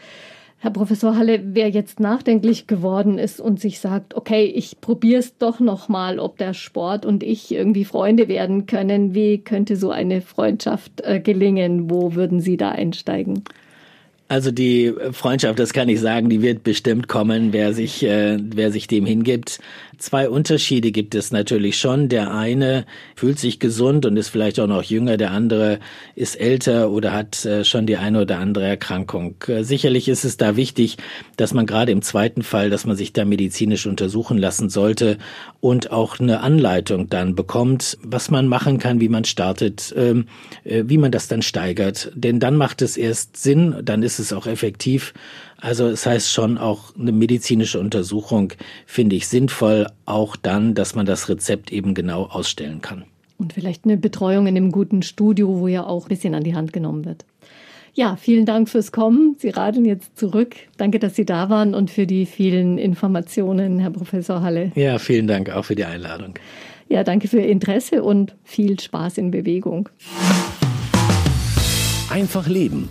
[0.58, 5.36] Herr Professor Halle, wer jetzt nachdenklich geworden ist und sich sagt, okay, ich probiere es
[5.36, 9.90] doch noch mal, ob der Sport und ich irgendwie Freunde werden können, wie könnte so
[9.90, 11.90] eine Freundschaft äh, gelingen?
[11.90, 13.42] Wo würden Sie da einsteigen?
[14.28, 18.72] Also die Freundschaft, das kann ich sagen, die wird bestimmt kommen, wer sich, äh, wer
[18.72, 19.60] sich dem hingibt.
[19.98, 22.10] Zwei Unterschiede gibt es natürlich schon.
[22.10, 25.78] Der eine fühlt sich gesund und ist vielleicht auch noch jünger, der andere
[26.14, 29.36] ist älter oder hat äh, schon die eine oder andere Erkrankung.
[29.46, 30.98] Äh, sicherlich ist es da wichtig,
[31.36, 35.16] dass man gerade im zweiten Fall, dass man sich da medizinisch untersuchen lassen sollte
[35.60, 40.26] und auch eine Anleitung dann bekommt, was man machen kann, wie man startet, ähm,
[40.64, 42.12] äh, wie man das dann steigert.
[42.14, 45.12] Denn dann macht es erst Sinn, dann ist es auch effektiv
[45.58, 48.52] also es heißt schon auch eine medizinische Untersuchung
[48.84, 53.04] finde ich sinnvoll, auch dann, dass man das Rezept eben genau ausstellen kann.
[53.38, 56.54] Und vielleicht eine Betreuung in einem guten Studio, wo ja auch ein bisschen an die
[56.54, 57.24] Hand genommen wird.
[57.94, 59.36] Ja, vielen Dank fürs Kommen.
[59.38, 60.54] Sie radeln jetzt zurück.
[60.76, 64.72] Danke, dass Sie da waren und für die vielen Informationen, Herr Professor Halle.
[64.74, 66.34] Ja, vielen Dank auch für die Einladung.
[66.88, 69.88] Ja, danke für Ihr Interesse und viel Spaß in Bewegung.
[72.10, 72.90] Einfach leben